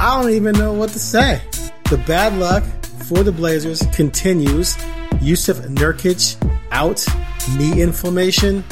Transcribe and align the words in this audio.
I 0.00 0.18
don't 0.18 0.32
even 0.32 0.54
know 0.54 0.72
what 0.72 0.88
to 0.90 0.98
say. 0.98 1.42
The 1.90 1.98
bad 1.98 2.38
luck 2.38 2.64
for 3.06 3.22
the 3.22 3.32
Blazers 3.32 3.82
continues. 3.92 4.74
Yusuf 5.20 5.58
Nurkic 5.58 6.42
out, 6.70 7.04
knee 7.58 7.82
inflammation. 7.82 8.64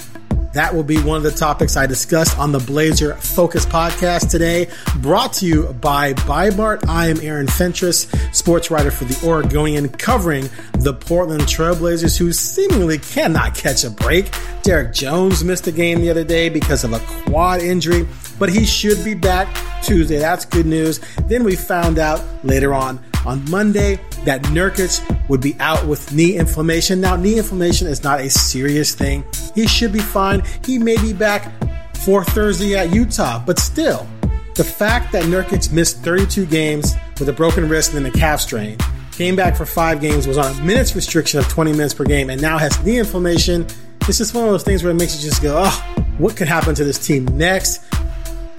That 0.55 0.75
will 0.75 0.85
be 0.85 0.99
one 1.03 1.19
of 1.19 1.23
the 1.25 1.31
topics 1.31 1.77
I 1.77 1.85
discussed 1.85 2.39
on 2.39 2.53
the 2.53 2.59
Blazer 2.61 3.13
Focus 3.17 3.67
podcast 3.67 4.31
today, 4.31 4.69
brought 5.03 5.35
to 5.35 5.47
you 5.47 5.65
by 5.75 6.15
Bi-Mart. 6.15 6.89
I 6.89 7.09
am 7.09 7.21
Aaron 7.21 7.47
Fentress, 7.47 8.09
sports 8.33 8.71
writer 8.71 8.91
for 8.91 9.05
the 9.05 9.29
Oregonian, 9.29 9.91
covering 9.91 10.49
the 10.79 10.95
Portland 10.95 11.43
Trailblazers, 11.43 12.17
who 12.17 12.33
seemingly 12.33 12.97
cannot 12.97 13.55
catch 13.55 13.85
a 13.85 13.91
break. 13.91 14.35
Derrick 14.63 14.95
Jones 14.95 15.45
missed 15.45 15.67
a 15.67 15.73
game 15.73 16.01
the 16.01 16.09
other 16.09 16.25
day 16.25 16.49
because 16.49 16.85
of 16.85 16.95
a 16.95 17.01
quad 17.01 17.61
injury, 17.61 18.09
but 18.39 18.49
he 18.49 18.65
should 18.65 19.03
be 19.05 19.15
back 19.15 19.49
Tuesday. 19.83 20.19
That's 20.19 20.45
good 20.45 20.67
news. 20.67 21.01
Then 21.27 21.45
we 21.45 21.57
found 21.57 21.99
out 21.99 22.23
later 22.45 22.75
on 22.75 23.03
on 23.27 23.49
Monday 23.51 24.01
that 24.25 24.43
Nurkic 24.45 25.29
would 25.29 25.41
be 25.41 25.57
out 25.61 25.87
with 25.87 26.13
knee 26.13 26.37
inflammation. 26.37 27.01
Now, 27.01 27.17
knee 27.17 27.39
inflammation 27.39 27.87
is 27.87 28.03
not 28.03 28.21
a 28.21 28.31
serious 28.31 28.95
thing. 28.95 29.25
He 29.55 29.67
should 29.67 29.93
be 29.93 30.01
fine. 30.01 30.43
He 30.65 30.79
may 30.79 30.97
be 30.97 31.13
back 31.13 31.53
for 31.97 32.25
Thursday 32.25 32.77
at 32.77 32.93
Utah, 32.93 33.43
but 33.45 33.59
still, 33.59 34.07
the 34.55 34.65
fact 34.65 35.13
that 35.13 35.25
Nurkic 35.25 35.73
missed 35.73 35.99
32 35.99 36.47
games 36.47 36.95
with 37.19 37.29
a 37.29 37.33
broken 37.33 37.69
wrist 37.69 37.93
and 37.95 38.05
then 38.05 38.13
a 38.13 38.17
calf 38.17 38.41
strain, 38.41 38.79
came 39.13 39.37
back 39.37 39.57
for 39.57 39.67
five 39.67 40.01
games, 40.01 40.27
was 40.27 40.39
on 40.39 40.53
a 40.53 40.65
minutes 40.65 40.95
restriction 40.95 41.39
of 41.39 41.49
20 41.49 41.73
minutes 41.73 41.95
per 41.95 42.05
game, 42.05 42.31
and 42.31 42.41
now 42.41 42.57
has 42.57 42.83
knee 42.85 42.99
inflammation. 42.99 43.67
It's 44.09 44.19
just 44.19 44.35
one 44.35 44.45
of 44.45 44.51
those 44.51 44.63
things 44.63 44.83
where 44.83 44.93
it 44.93 44.95
makes 44.95 45.17
you 45.17 45.29
just 45.29 45.43
go, 45.43 45.63
oh, 45.65 46.05
what 46.19 46.37
could 46.37 46.49
happen 46.49 46.75
to 46.75 46.85
this 46.85 46.99
team 47.05 47.25
next? 47.37 47.83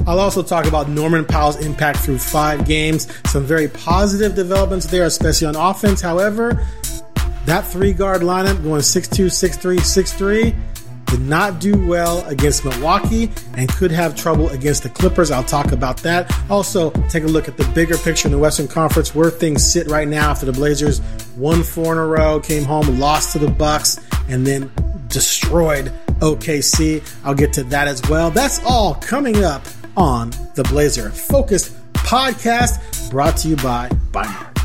I'll 0.09 0.19
also 0.19 0.41
talk 0.41 0.65
about 0.65 0.89
Norman 0.89 1.23
Powell's 1.23 1.63
impact 1.63 1.99
through 1.99 2.17
five 2.17 2.65
games. 2.65 3.07
Some 3.29 3.43
very 3.43 3.67
positive 3.67 4.33
developments 4.33 4.87
there, 4.87 5.05
especially 5.05 5.45
on 5.45 5.55
offense. 5.55 6.01
However, 6.01 6.65
that 7.45 7.61
three 7.67 7.93
guard 7.93 8.23
lineup 8.23 8.63
going 8.63 8.81
6'2, 8.81 9.27
6'3, 9.27 9.77
6'3 9.77 10.55
did 11.05 11.21
not 11.21 11.59
do 11.59 11.87
well 11.87 12.27
against 12.27 12.65
Milwaukee 12.65 13.29
and 13.55 13.69
could 13.69 13.91
have 13.91 14.15
trouble 14.15 14.49
against 14.49 14.81
the 14.81 14.89
Clippers. 14.89 15.29
I'll 15.29 15.43
talk 15.43 15.73
about 15.73 15.97
that. 15.97 16.35
Also, 16.49 16.89
take 17.09 17.23
a 17.23 17.27
look 17.27 17.47
at 17.47 17.57
the 17.57 17.65
bigger 17.75 17.95
picture 17.99 18.27
in 18.27 18.31
the 18.31 18.39
Western 18.39 18.67
Conference, 18.67 19.13
where 19.13 19.29
things 19.29 19.63
sit 19.63 19.85
right 19.89 20.07
now 20.07 20.31
after 20.31 20.47
the 20.47 20.53
Blazers 20.53 21.01
won 21.37 21.61
four 21.61 21.93
in 21.93 21.99
a 21.99 22.05
row, 22.07 22.39
came 22.39 22.63
home, 22.63 22.99
lost 22.99 23.33
to 23.33 23.39
the 23.39 23.51
Bucks, 23.51 23.99
and 24.27 24.47
then 24.47 24.71
destroyed 25.07 25.91
OKC. 26.19 27.07
I'll 27.23 27.35
get 27.35 27.53
to 27.53 27.63
that 27.65 27.87
as 27.87 28.01
well. 28.09 28.31
That's 28.31 28.59
all 28.65 28.95
coming 28.95 29.43
up 29.43 29.63
on 29.99 30.31
the 30.55 30.63
Blazer 30.69 31.09
Focused 31.09 31.75
podcast 31.93 33.11
brought 33.11 33.35
to 33.37 33.49
you 33.49 33.57
by 33.57 33.89
Bi-Mart. 34.13 34.57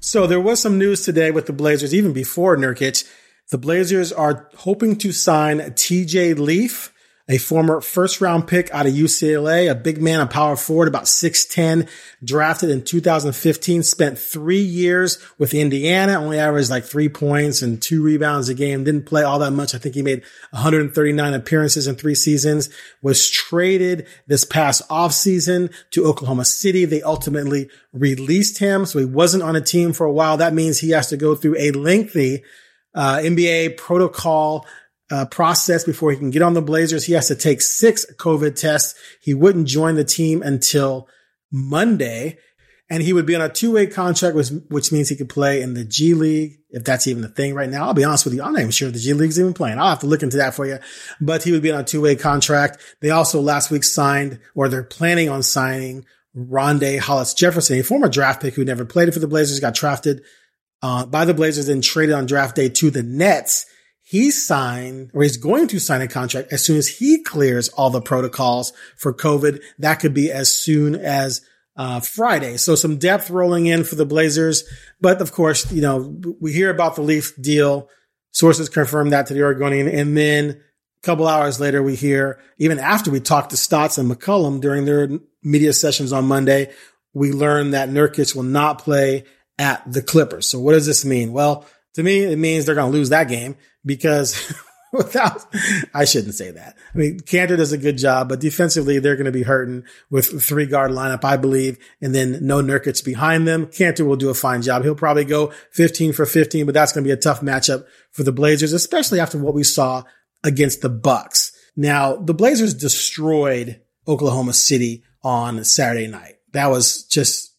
So 0.00 0.26
there 0.26 0.40
was 0.40 0.60
some 0.60 0.78
news 0.78 1.04
today 1.04 1.30
with 1.30 1.46
the 1.46 1.52
Blazers, 1.52 1.94
even 1.94 2.12
before 2.12 2.56
Nurkic. 2.56 3.08
The 3.50 3.58
Blazers 3.58 4.10
are 4.12 4.48
hoping 4.56 4.96
to 4.96 5.12
sign 5.12 5.58
TJ 5.58 6.38
Leaf, 6.38 6.91
a 7.32 7.38
former 7.38 7.80
first 7.80 8.20
round 8.20 8.46
pick 8.46 8.70
out 8.74 8.84
of 8.84 8.92
UCLA, 8.92 9.70
a 9.70 9.74
big 9.74 10.02
man, 10.02 10.20
a 10.20 10.26
power 10.26 10.54
forward, 10.54 10.86
about 10.86 11.04
6'10, 11.04 11.88
drafted 12.22 12.68
in 12.68 12.84
2015, 12.84 13.82
spent 13.82 14.18
three 14.18 14.60
years 14.60 15.18
with 15.38 15.54
Indiana, 15.54 16.20
only 16.20 16.38
averaged 16.38 16.68
like 16.68 16.84
three 16.84 17.08
points 17.08 17.62
and 17.62 17.80
two 17.80 18.02
rebounds 18.02 18.50
a 18.50 18.54
game, 18.54 18.84
didn't 18.84 19.06
play 19.06 19.22
all 19.22 19.38
that 19.38 19.52
much. 19.52 19.74
I 19.74 19.78
think 19.78 19.94
he 19.94 20.02
made 20.02 20.22
139 20.50 21.32
appearances 21.32 21.86
in 21.86 21.94
three 21.94 22.14
seasons, 22.14 22.68
was 23.00 23.30
traded 23.30 24.06
this 24.26 24.44
past 24.44 24.86
offseason 24.90 25.72
to 25.92 26.04
Oklahoma 26.04 26.44
City. 26.44 26.84
They 26.84 27.00
ultimately 27.00 27.70
released 27.94 28.58
him. 28.58 28.84
So 28.84 28.98
he 28.98 29.06
wasn't 29.06 29.42
on 29.42 29.56
a 29.56 29.62
team 29.62 29.94
for 29.94 30.04
a 30.04 30.12
while. 30.12 30.36
That 30.36 30.52
means 30.52 30.80
he 30.80 30.90
has 30.90 31.08
to 31.08 31.16
go 31.16 31.34
through 31.34 31.56
a 31.58 31.70
lengthy 31.70 32.42
uh, 32.94 33.16
NBA 33.16 33.78
protocol 33.78 34.66
uh, 35.12 35.26
process 35.26 35.84
before 35.84 36.10
he 36.10 36.16
can 36.16 36.30
get 36.30 36.40
on 36.40 36.54
the 36.54 36.62
Blazers. 36.62 37.04
He 37.04 37.12
has 37.12 37.28
to 37.28 37.36
take 37.36 37.60
six 37.60 38.06
COVID 38.16 38.58
tests. 38.58 38.98
He 39.20 39.34
wouldn't 39.34 39.68
join 39.68 39.94
the 39.94 40.04
team 40.04 40.42
until 40.42 41.06
Monday. 41.50 42.38
And 42.88 43.02
he 43.02 43.12
would 43.12 43.26
be 43.26 43.34
on 43.34 43.42
a 43.42 43.48
two 43.50 43.72
way 43.72 43.86
contract, 43.86 44.34
which, 44.34 44.48
which 44.68 44.90
means 44.90 45.10
he 45.10 45.16
could 45.16 45.28
play 45.28 45.60
in 45.60 45.74
the 45.74 45.84
G 45.84 46.14
League, 46.14 46.60
if 46.70 46.84
that's 46.84 47.06
even 47.06 47.24
a 47.24 47.28
thing 47.28 47.54
right 47.54 47.68
now. 47.68 47.84
I'll 47.84 47.94
be 47.94 48.04
honest 48.04 48.24
with 48.24 48.34
you. 48.34 48.42
I'm 48.42 48.52
not 48.52 48.60
even 48.60 48.70
sure 48.70 48.90
the 48.90 48.98
G 48.98 49.12
League's 49.12 49.38
even 49.38 49.52
playing. 49.52 49.78
I'll 49.78 49.90
have 49.90 50.00
to 50.00 50.06
look 50.06 50.22
into 50.22 50.38
that 50.38 50.54
for 50.54 50.66
you. 50.66 50.78
But 51.20 51.42
he 51.42 51.52
would 51.52 51.62
be 51.62 51.70
on 51.70 51.80
a 51.80 51.84
two 51.84 52.00
way 52.00 52.16
contract. 52.16 52.78
They 53.02 53.10
also 53.10 53.40
last 53.40 53.70
week 53.70 53.84
signed, 53.84 54.40
or 54.54 54.68
they're 54.68 54.82
planning 54.82 55.28
on 55.28 55.42
signing 55.42 56.06
Rondae 56.34 56.98
Hollis-Jefferson, 56.98 57.78
a 57.78 57.82
former 57.82 58.08
draft 58.08 58.40
pick 58.40 58.54
who 58.54 58.64
never 58.64 58.86
played 58.86 59.12
for 59.12 59.20
the 59.20 59.28
Blazers, 59.28 59.60
got 59.60 59.74
drafted 59.74 60.22
uh, 60.80 61.04
by 61.04 61.26
the 61.26 61.34
Blazers 61.34 61.68
and 61.68 61.82
traded 61.82 62.14
on 62.14 62.24
draft 62.24 62.56
day 62.56 62.70
to 62.70 62.90
the 62.90 63.02
Nets. 63.02 63.66
He 64.12 64.30
signed 64.30 65.10
or 65.14 65.22
he's 65.22 65.38
going 65.38 65.68
to 65.68 65.80
sign 65.80 66.02
a 66.02 66.06
contract 66.06 66.52
as 66.52 66.62
soon 66.62 66.76
as 66.76 66.86
he 66.86 67.22
clears 67.22 67.70
all 67.70 67.88
the 67.88 68.02
protocols 68.02 68.74
for 68.94 69.14
COVID. 69.14 69.62
That 69.78 70.00
could 70.00 70.12
be 70.12 70.30
as 70.30 70.54
soon 70.54 70.94
as 70.94 71.40
uh, 71.76 72.00
Friday. 72.00 72.58
So 72.58 72.74
some 72.74 72.98
depth 72.98 73.30
rolling 73.30 73.64
in 73.64 73.84
for 73.84 73.94
the 73.94 74.04
Blazers. 74.04 74.64
But 75.00 75.22
of 75.22 75.32
course, 75.32 75.72
you 75.72 75.80
know, 75.80 76.14
we 76.42 76.52
hear 76.52 76.68
about 76.68 76.94
the 76.94 77.00
Leaf 77.00 77.32
deal. 77.40 77.88
Sources 78.32 78.68
confirm 78.68 79.08
that 79.08 79.28
to 79.28 79.32
the 79.32 79.44
Oregonian. 79.44 79.88
And 79.88 80.14
then 80.14 80.50
a 80.50 81.06
couple 81.06 81.26
hours 81.26 81.58
later, 81.58 81.82
we 81.82 81.94
hear, 81.94 82.38
even 82.58 82.78
after 82.78 83.10
we 83.10 83.18
talked 83.18 83.48
to 83.52 83.56
Stotts 83.56 83.96
and 83.96 84.10
McCollum 84.10 84.60
during 84.60 84.84
their 84.84 85.08
media 85.42 85.72
sessions 85.72 86.12
on 86.12 86.26
Monday, 86.26 86.70
we 87.14 87.32
learn 87.32 87.70
that 87.70 87.88
Nurkic 87.88 88.36
will 88.36 88.42
not 88.42 88.78
play 88.78 89.24
at 89.58 89.90
the 89.90 90.02
Clippers. 90.02 90.46
So 90.46 90.60
what 90.60 90.72
does 90.72 90.84
this 90.84 91.02
mean? 91.02 91.32
Well, 91.32 91.64
to 91.94 92.02
me, 92.02 92.24
it 92.24 92.38
means 92.38 92.66
they're 92.66 92.74
going 92.74 92.92
to 92.92 92.98
lose 92.98 93.08
that 93.08 93.28
game 93.28 93.56
because 93.84 94.54
without, 94.92 95.44
I 95.94 96.04
shouldn't 96.04 96.34
say 96.34 96.50
that. 96.50 96.76
I 96.94 96.98
mean, 96.98 97.20
Kanter 97.20 97.56
does 97.56 97.72
a 97.72 97.78
good 97.78 97.98
job, 97.98 98.28
but 98.28 98.40
defensively, 98.40 98.98
they're 98.98 99.16
going 99.16 99.26
to 99.26 99.32
be 99.32 99.42
hurting 99.42 99.84
with 100.10 100.42
three 100.42 100.66
guard 100.66 100.90
lineup, 100.90 101.24
I 101.24 101.36
believe, 101.36 101.78
and 102.00 102.14
then 102.14 102.38
no 102.46 102.62
Nurkic 102.62 103.04
behind 103.04 103.48
them. 103.48 103.66
Kanter 103.66 104.06
will 104.06 104.16
do 104.16 104.30
a 104.30 104.34
fine 104.34 104.62
job. 104.62 104.82
He'll 104.82 104.94
probably 104.94 105.24
go 105.24 105.52
15 105.72 106.12
for 106.12 106.26
15, 106.26 106.66
but 106.66 106.74
that's 106.74 106.92
going 106.92 107.04
to 107.04 107.08
be 107.08 107.12
a 107.12 107.16
tough 107.16 107.40
matchup 107.40 107.86
for 108.10 108.22
the 108.22 108.32
Blazers, 108.32 108.72
especially 108.72 109.20
after 109.20 109.38
what 109.38 109.54
we 109.54 109.64
saw 109.64 110.02
against 110.44 110.82
the 110.82 110.90
Bucks. 110.90 111.52
Now, 111.76 112.16
the 112.16 112.34
Blazers 112.34 112.74
destroyed 112.74 113.80
Oklahoma 114.06 114.52
City 114.52 115.04
on 115.22 115.64
Saturday 115.64 116.06
night. 116.06 116.34
That 116.52 116.70
was 116.70 117.04
just 117.04 117.51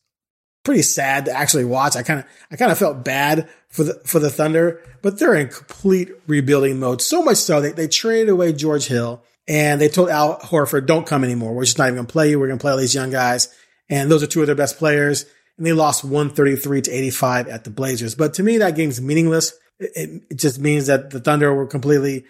pretty 0.63 0.81
sad 0.81 1.25
to 1.25 1.31
actually 1.31 1.65
watch. 1.65 1.95
I 1.95 2.03
kind 2.03 2.19
of, 2.19 2.25
I 2.51 2.55
kind 2.55 2.71
of 2.71 2.77
felt 2.77 3.03
bad 3.03 3.49
for 3.69 3.83
the, 3.83 4.01
for 4.05 4.19
the 4.19 4.29
Thunder, 4.29 4.81
but 5.01 5.19
they're 5.19 5.35
in 5.35 5.49
complete 5.49 6.11
rebuilding 6.27 6.79
mode. 6.79 7.01
So 7.01 7.23
much 7.23 7.37
so 7.37 7.61
that 7.61 7.75
they 7.75 7.87
traded 7.87 8.29
away 8.29 8.53
George 8.53 8.85
Hill 8.85 9.23
and 9.47 9.81
they 9.81 9.89
told 9.89 10.09
Al 10.09 10.39
Horford, 10.39 10.85
don't 10.85 11.05
come 11.05 11.23
anymore. 11.23 11.53
We're 11.53 11.65
just 11.65 11.77
not 11.77 11.85
even 11.85 11.95
going 11.95 12.07
to 12.07 12.11
play 12.11 12.29
you. 12.29 12.39
We're 12.39 12.47
going 12.47 12.59
to 12.59 12.63
play 12.63 12.71
all 12.71 12.77
these 12.77 12.95
young 12.95 13.09
guys. 13.09 13.53
And 13.89 14.09
those 14.09 14.23
are 14.23 14.27
two 14.27 14.41
of 14.41 14.47
their 14.47 14.55
best 14.55 14.77
players. 14.77 15.25
and 15.57 15.65
they 15.65 15.73
lost 15.73 16.03
133 16.03 16.83
to 16.83 16.91
85 16.91 17.47
at 17.49 17.63
the 17.63 17.69
Blazers. 17.69 18.15
But 18.15 18.35
to 18.35 18.43
me, 18.43 18.59
that 18.59 18.75
game's 18.75 19.01
meaningless. 19.01 19.53
It, 19.79 20.23
it 20.29 20.35
just 20.37 20.59
means 20.59 20.87
that 20.87 21.09
the 21.09 21.19
Thunder 21.19 21.53
were 21.53 21.67
completely 21.67 22.25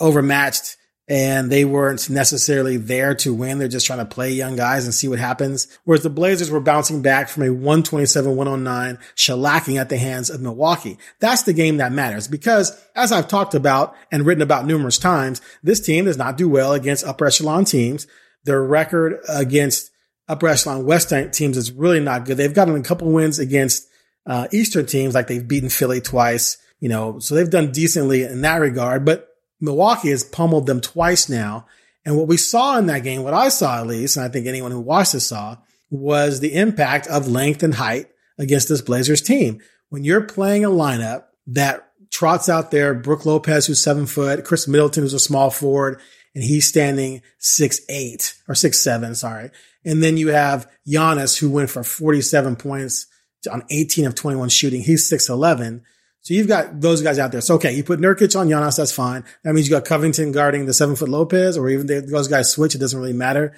overmatched 0.00 0.76
and 1.10 1.50
they 1.50 1.64
weren't 1.64 2.08
necessarily 2.08 2.76
there 2.76 3.16
to 3.16 3.34
win. 3.34 3.58
They're 3.58 3.66
just 3.66 3.84
trying 3.84 3.98
to 3.98 4.04
play 4.04 4.30
young 4.30 4.54
guys 4.54 4.84
and 4.84 4.94
see 4.94 5.08
what 5.08 5.18
happens. 5.18 5.66
Whereas 5.82 6.04
the 6.04 6.08
Blazers 6.08 6.52
were 6.52 6.60
bouncing 6.60 7.02
back 7.02 7.28
from 7.28 7.42
a 7.42 7.46
127-109 7.46 8.96
shellacking 9.16 9.80
at 9.80 9.88
the 9.88 9.98
hands 9.98 10.30
of 10.30 10.40
Milwaukee. 10.40 10.98
That's 11.18 11.42
the 11.42 11.52
game 11.52 11.78
that 11.78 11.90
matters 11.90 12.28
because 12.28 12.80
as 12.94 13.10
I've 13.10 13.26
talked 13.26 13.56
about 13.56 13.96
and 14.12 14.24
written 14.24 14.40
about 14.40 14.66
numerous 14.66 14.98
times, 14.98 15.42
this 15.64 15.80
team 15.80 16.04
does 16.04 16.16
not 16.16 16.36
do 16.36 16.48
well 16.48 16.74
against 16.74 17.04
upper 17.04 17.26
echelon 17.26 17.64
teams. 17.64 18.06
Their 18.44 18.62
record 18.62 19.18
against 19.28 19.90
upper 20.28 20.46
echelon 20.46 20.86
West 20.86 21.12
teams 21.32 21.56
is 21.56 21.72
really 21.72 21.98
not 21.98 22.24
good. 22.24 22.36
They've 22.36 22.54
gotten 22.54 22.76
a 22.76 22.82
couple 22.82 23.10
wins 23.10 23.40
against 23.40 23.88
uh, 24.26 24.46
Eastern 24.52 24.86
teams, 24.86 25.16
like 25.16 25.26
they've 25.26 25.46
beaten 25.46 25.70
Philly 25.70 26.00
twice, 26.00 26.56
you 26.78 26.88
know, 26.88 27.18
so 27.18 27.34
they've 27.34 27.50
done 27.50 27.72
decently 27.72 28.22
in 28.22 28.42
that 28.42 28.60
regard, 28.60 29.04
but 29.04 29.29
Milwaukee 29.60 30.10
has 30.10 30.24
pummeled 30.24 30.66
them 30.66 30.80
twice 30.80 31.28
now. 31.28 31.66
And 32.04 32.16
what 32.16 32.28
we 32.28 32.36
saw 32.36 32.78
in 32.78 32.86
that 32.86 33.02
game, 33.02 33.22
what 33.22 33.34
I 33.34 33.50
saw 33.50 33.80
at 33.80 33.86
least, 33.86 34.16
and 34.16 34.24
I 34.24 34.28
think 34.28 34.46
anyone 34.46 34.72
who 34.72 34.80
watched 34.80 35.12
this 35.12 35.26
saw, 35.26 35.56
was 35.90 36.40
the 36.40 36.54
impact 36.54 37.06
of 37.08 37.28
length 37.28 37.62
and 37.62 37.74
height 37.74 38.06
against 38.38 38.68
this 38.68 38.80
Blazers 38.80 39.20
team. 39.20 39.60
When 39.90 40.04
you're 40.04 40.22
playing 40.22 40.64
a 40.64 40.70
lineup 40.70 41.24
that 41.48 41.90
trots 42.10 42.48
out 42.48 42.70
there, 42.70 42.94
Brook 42.94 43.26
Lopez, 43.26 43.66
who's 43.66 43.82
seven 43.82 44.06
foot, 44.06 44.44
Khris 44.44 44.66
Middleton, 44.66 45.02
who's 45.02 45.14
a 45.14 45.18
small 45.18 45.50
forward, 45.50 46.00
and 46.34 46.44
he's 46.44 46.68
standing 46.68 47.22
six 47.38 47.80
eight 47.88 48.34
or 48.48 48.54
six 48.54 48.82
seven, 48.82 49.14
sorry. 49.14 49.50
And 49.84 50.02
then 50.02 50.16
you 50.16 50.28
have 50.28 50.70
Giannis, 50.86 51.38
who 51.38 51.50
went 51.50 51.70
for 51.70 51.82
47 51.82 52.56
points 52.56 53.06
on 53.50 53.64
18 53.70 54.06
of 54.06 54.14
21 54.14 54.48
shooting. 54.50 54.82
He's 54.82 55.08
six 55.08 55.28
eleven. 55.28 55.82
So 56.22 56.34
you've 56.34 56.48
got 56.48 56.80
those 56.80 57.02
guys 57.02 57.18
out 57.18 57.32
there. 57.32 57.40
So 57.40 57.54
okay, 57.54 57.72
you 57.72 57.82
put 57.82 58.00
Nurkic 58.00 58.38
on 58.38 58.48
Giannis, 58.48 58.76
that's 58.76 58.92
fine. 58.92 59.24
That 59.42 59.54
means 59.54 59.68
you 59.68 59.74
got 59.74 59.86
Covington 59.86 60.32
guarding 60.32 60.66
the 60.66 60.74
seven 60.74 60.96
foot 60.96 61.08
Lopez, 61.08 61.56
or 61.56 61.68
even 61.70 61.86
those 61.86 62.28
guys 62.28 62.50
switch. 62.50 62.74
It 62.74 62.78
doesn't 62.78 62.98
really 62.98 63.12
matter. 63.12 63.54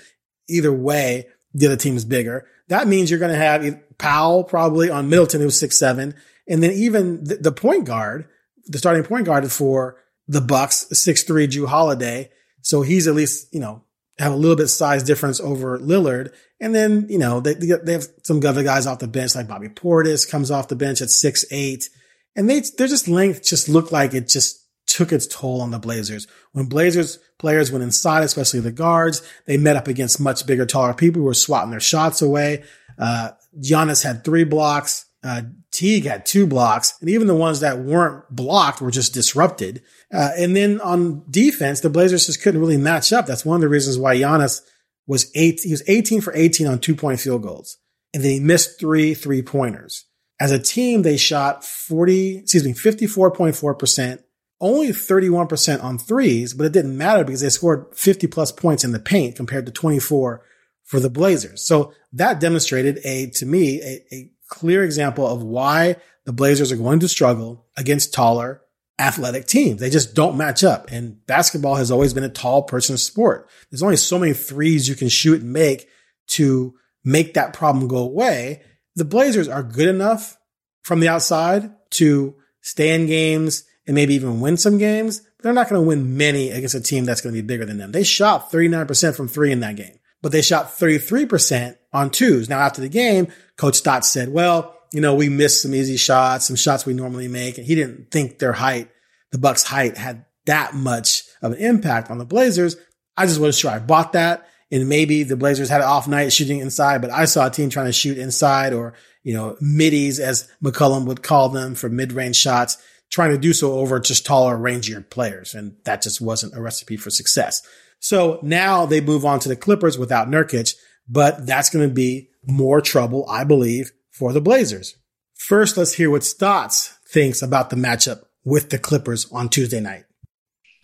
Either 0.49 0.73
way, 0.73 1.27
the 1.55 1.67
other 1.67 1.77
team 1.77 1.97
is 1.97 2.05
bigger. 2.05 2.47
That 2.69 2.87
means 2.89 3.11
you're 3.11 3.21
going 3.21 3.33
to 3.33 3.39
have 3.39 3.99
Powell 3.99 4.45
probably 4.45 4.91
on 4.91 5.09
Middleton, 5.09 5.41
who's 5.41 5.59
six 5.59 5.79
seven, 5.79 6.15
and 6.49 6.63
then 6.63 6.73
even 6.73 7.25
the, 7.25 7.37
the 7.37 7.53
point 7.53 7.85
guard, 7.85 8.29
the 8.67 8.79
starting 8.79 9.05
point 9.05 9.27
guard 9.27 9.51
for 9.51 9.97
the 10.29 10.41
Bucks, 10.41 10.87
six 10.93 11.25
three, 11.25 11.49
Jrue 11.49 11.67
Holiday. 11.67 12.31
So 12.63 12.83
he's 12.83 13.09
at 13.09 13.15
least 13.15 13.53
you 13.53 13.61
know 13.61 13.83
have 14.19 14.33
a 14.33 14.37
little 14.37 14.57
bit 14.57 14.69
size 14.69 15.03
difference 15.03 15.41
over 15.41 15.79
Lillard. 15.79 16.33
And 16.61 16.75
then, 16.75 17.07
you 17.09 17.19
know, 17.19 17.41
they, 17.41 17.55
they 17.55 17.93
have 17.93 18.07
some 18.23 18.45
other 18.47 18.63
guys 18.63 18.87
off 18.87 19.01
the 19.01 19.09
bench, 19.09 19.35
like 19.35 19.49
Bobby 19.49 19.69
Portis 19.69 20.31
comes 20.31 20.51
off 20.51 20.69
the 20.69 20.77
bench 20.77 21.03
at 21.03 21.11
six 21.11 21.45
eight 21.51 21.89
and 22.37 22.49
they, 22.49 22.61
their 22.61 22.87
just 22.87 23.09
length 23.09 23.45
just 23.45 23.69
looked 23.69 23.93
like 23.93 24.15
it 24.15 24.29
just 24.29 24.63
took 24.87 25.13
its 25.13 25.27
toll 25.27 25.61
on 25.61 25.71
the 25.71 25.79
Blazers. 25.79 26.27
When 26.53 26.67
Blazers 26.67 27.19
players 27.39 27.73
went 27.73 27.85
inside, 27.85 28.25
especially 28.25 28.61
the 28.61 28.73
guards, 28.73 29.23
they 29.47 29.57
met 29.57 29.77
up 29.77 29.89
against 29.89 30.21
much 30.21 30.47
bigger, 30.47 30.67
taller 30.67 30.95
people 30.95 31.21
who 31.21 31.27
were 31.27 31.35
swatting 31.35 31.71
their 31.71 31.81
shots 31.81 32.21
away. 32.21 32.65
Uh, 32.99 33.31
Giannis 33.59 34.03
had 34.03 34.25
three 34.25 34.45
blocks. 34.45 35.07
Uh, 35.25 35.43
Teague 35.71 36.05
had 36.05 36.27
two 36.27 36.47
blocks, 36.47 36.95
and 37.01 37.09
even 37.09 37.29
the 37.29 37.35
ones 37.35 37.61
that 37.61 37.79
weren't 37.79 38.25
blocked 38.29 38.81
were 38.81 38.91
just 38.91 39.15
disrupted. 39.15 39.83
Uh, 40.13 40.31
and 40.37 40.57
then 40.57 40.81
on 40.81 41.25
defense, 41.31 41.81
the 41.81 41.89
Blazers 41.89 42.27
just 42.27 42.43
couldn't 42.43 42.61
really 42.61 42.77
match 42.77 43.13
up. 43.13 43.27
That's 43.27 43.45
one 43.45 43.55
of 43.57 43.61
the 43.61 43.69
reasons 43.69 43.97
why 43.97 44.17
Giannis 44.17 44.61
was 45.07 45.31
eight. 45.35 45.61
He 45.63 45.71
was 45.71 45.83
18 45.87 46.21
for 46.21 46.35
18 46.35 46.67
on 46.67 46.81
two 46.81 46.97
point 46.97 47.21
field 47.21 47.43
goals, 47.43 47.79
and 48.13 48.23
then 48.23 48.33
he 48.33 48.41
missed 48.41 48.81
three 48.81 49.15
three 49.15 49.43
pointers. 49.43 50.07
As 50.43 50.51
a 50.51 50.59
team, 50.59 51.03
they 51.03 51.17
shot 51.17 51.65
40, 51.65 52.39
excuse 52.39 52.65
me, 52.65 52.73
54.4%, 52.73 54.25
only 54.61 54.89
31% 54.89 55.85
on 55.85 55.99
threes, 55.99 56.53
but 56.53 56.65
it 56.65 56.73
didn't 56.73 56.99
matter 56.99 57.23
because 57.23 57.43
they 57.43 57.49
scored 57.49 57.87
50 57.95 58.27
plus 58.27 58.51
points 58.51 58.83
in 58.83 58.91
the 58.91 58.99
paint 58.99 59.37
compared 59.37 59.67
to 59.67 59.73
24 59.73 60.45
for 60.83 60.99
the 60.99 61.09
Blazers. 61.09 61.65
So 61.65 61.95
that 62.15 62.41
demonstrated 62.41 62.99
a, 63.05 63.31
to 63.37 63.47
me, 63.47 63.81
a, 63.83 64.05
a 64.13 64.31
clear 64.49 64.83
example 64.83 65.25
of 65.25 65.45
why 65.45 65.95
the 66.25 66.33
Blazers 66.33 66.73
are 66.73 66.77
going 66.77 66.99
to 66.99 67.09
struggle 67.09 67.69
against 67.77 68.13
taller, 68.13 68.63
athletic 68.99 69.47
teams. 69.47 69.79
They 69.79 69.91
just 69.91 70.13
don't 70.17 70.37
match 70.37 70.65
up. 70.65 70.91
And 70.91 71.25
basketball 71.25 71.77
has 71.77 71.93
always 71.93 72.15
been 72.15 72.25
a 72.25 72.29
tall 72.29 72.65
person 72.65 72.99
sport. 72.99 73.49
There's 73.71 73.85
only 73.85 73.97
so 73.97 74.19
many 74.19 74.33
threes 74.33 74.89
you 74.89 74.97
can 74.97 75.09
shoot 75.09 75.41
and 75.41 75.53
make 75.53 75.89
to 76.31 76.75
make 77.05 77.35
that 77.35 77.53
problem 77.53 77.87
go 77.87 77.99
away 77.99 78.63
the 78.95 79.05
Blazers 79.05 79.49
are 79.49 79.63
good 79.63 79.89
enough 79.89 80.39
from 80.83 81.01
the 81.01 81.09
outside 81.09 81.71
to 81.91 82.35
stay 82.61 82.95
in 82.95 83.07
games 83.07 83.65
and 83.87 83.95
maybe 83.95 84.15
even 84.15 84.41
win 84.41 84.57
some 84.57 84.79
games. 84.79 85.21
But 85.21 85.45
they're 85.45 85.53
not 85.53 85.69
going 85.69 85.81
to 85.81 85.87
win 85.87 86.17
many 86.17 86.51
against 86.51 86.75
a 86.75 86.81
team 86.81 87.05
that's 87.05 87.21
going 87.21 87.35
to 87.35 87.43
be 87.43 87.47
bigger 87.47 87.65
than 87.65 87.79
them. 87.79 87.93
They 87.93 88.05
shot 88.05 88.51
39% 88.51 89.17
from 89.17 89.29
three 89.29 89.53
in 89.53 89.61
that 89.61 89.77
game, 89.77 89.99
but 90.21 90.33
they 90.33 90.43
shot 90.43 90.67
33% 90.67 91.77
on 91.93 92.11
twos. 92.11 92.49
Now 92.49 92.61
after 92.61 92.81
the 92.81 92.89
game, 92.89 93.29
coach 93.57 93.77
Stotts 93.77 94.09
said, 94.09 94.29
well, 94.29 94.77
you 94.93 95.01
know, 95.01 95.15
we 95.15 95.29
missed 95.29 95.63
some 95.63 95.75
easy 95.75 95.97
shots, 95.97 96.47
some 96.47 96.57
shots 96.57 96.85
we 96.85 96.95
normally 96.95 97.29
make. 97.29 97.59
And 97.59 97.67
he 97.67 97.75
didn't 97.75 98.11
think 98.11 98.39
their 98.39 98.53
height, 98.53 98.91
the 99.31 99.39
Bucks 99.39 99.63
height 99.63 99.97
had 99.97 100.27
that 100.47 100.75
much 100.75 101.25
of 101.41 101.53
an 101.53 101.59
impact 101.59 102.11
on 102.11 102.19
the 102.19 102.25
Blazers. 102.25 102.77
I 103.17 103.27
just 103.27 103.41
wasn't 103.41 103.61
sure 103.61 103.71
I 103.71 103.79
bought 103.79 104.13
that 104.13 104.47
and 104.73 104.89
maybe 104.89 105.23
the 105.23 105.37
Blazers 105.37 105.69
had 105.69 105.83
an 105.83 105.87
off 105.87 106.09
night 106.09 106.33
shooting 106.33 106.59
inside, 106.59 107.03
but 107.03 107.11
I 107.11 107.27
saw 107.27 107.47
a 107.47 107.51
team 107.51 107.69
trying 107.69 107.87
to 107.87 107.93
shoot 107.93 108.17
inside 108.17 108.73
or, 108.73 108.95
you 109.23 109.35
know, 109.35 109.57
middies 109.61 110.19
as 110.19 110.51
McCollum 110.65 111.05
would 111.05 111.23
call 111.23 111.51
them 111.51 111.75
for 111.75 111.91
mid 111.91 112.13
range 112.13 112.37
shots, 112.37 112.79
trying 113.11 113.31
to 113.31 113.39
do 113.39 113.53
so 113.53 113.75
over 113.75 114.01
just 114.01 114.25
taller, 114.25 114.57
rangier 114.57 115.09
players. 115.09 115.55
And 115.55 115.77
that 115.85 116.01
just 116.01 116.23
wasn't 116.23 116.57
a 116.57 116.63
recipe 116.63 116.97
for 116.97 117.11
success. 117.11 117.61
So 118.01 118.41
now 118.43 118.87
they 118.87 119.03
move 119.03 119.27
on 119.27 119.41
to 119.41 119.49
the 119.49 119.57
Clippers 119.57 119.99
without 119.99 120.29
Nurkic, 120.29 120.75
but 121.07 121.47
that's 121.47 121.69
going 121.69 121.87
to 121.87 121.95
be 121.95 122.31
more 122.45 122.81
trouble, 122.81 123.29
I 123.29 123.45
believe, 123.45 123.93
for 124.11 124.33
the 124.33 124.41
Blazers. 124.41 124.97
First, 125.35 125.77
let's 125.77 125.95
hear 125.95 126.11
what 126.11 126.25
Stotts 126.25 126.97
thinks 127.07 127.43
about 127.43 127.69
the 127.69 127.77
matchup 127.77 128.23
with 128.43 128.71
the 128.71 128.79
Clippers 128.79 129.31
on 129.31 129.51
Tuesday 129.51 129.81
night. 129.81 130.05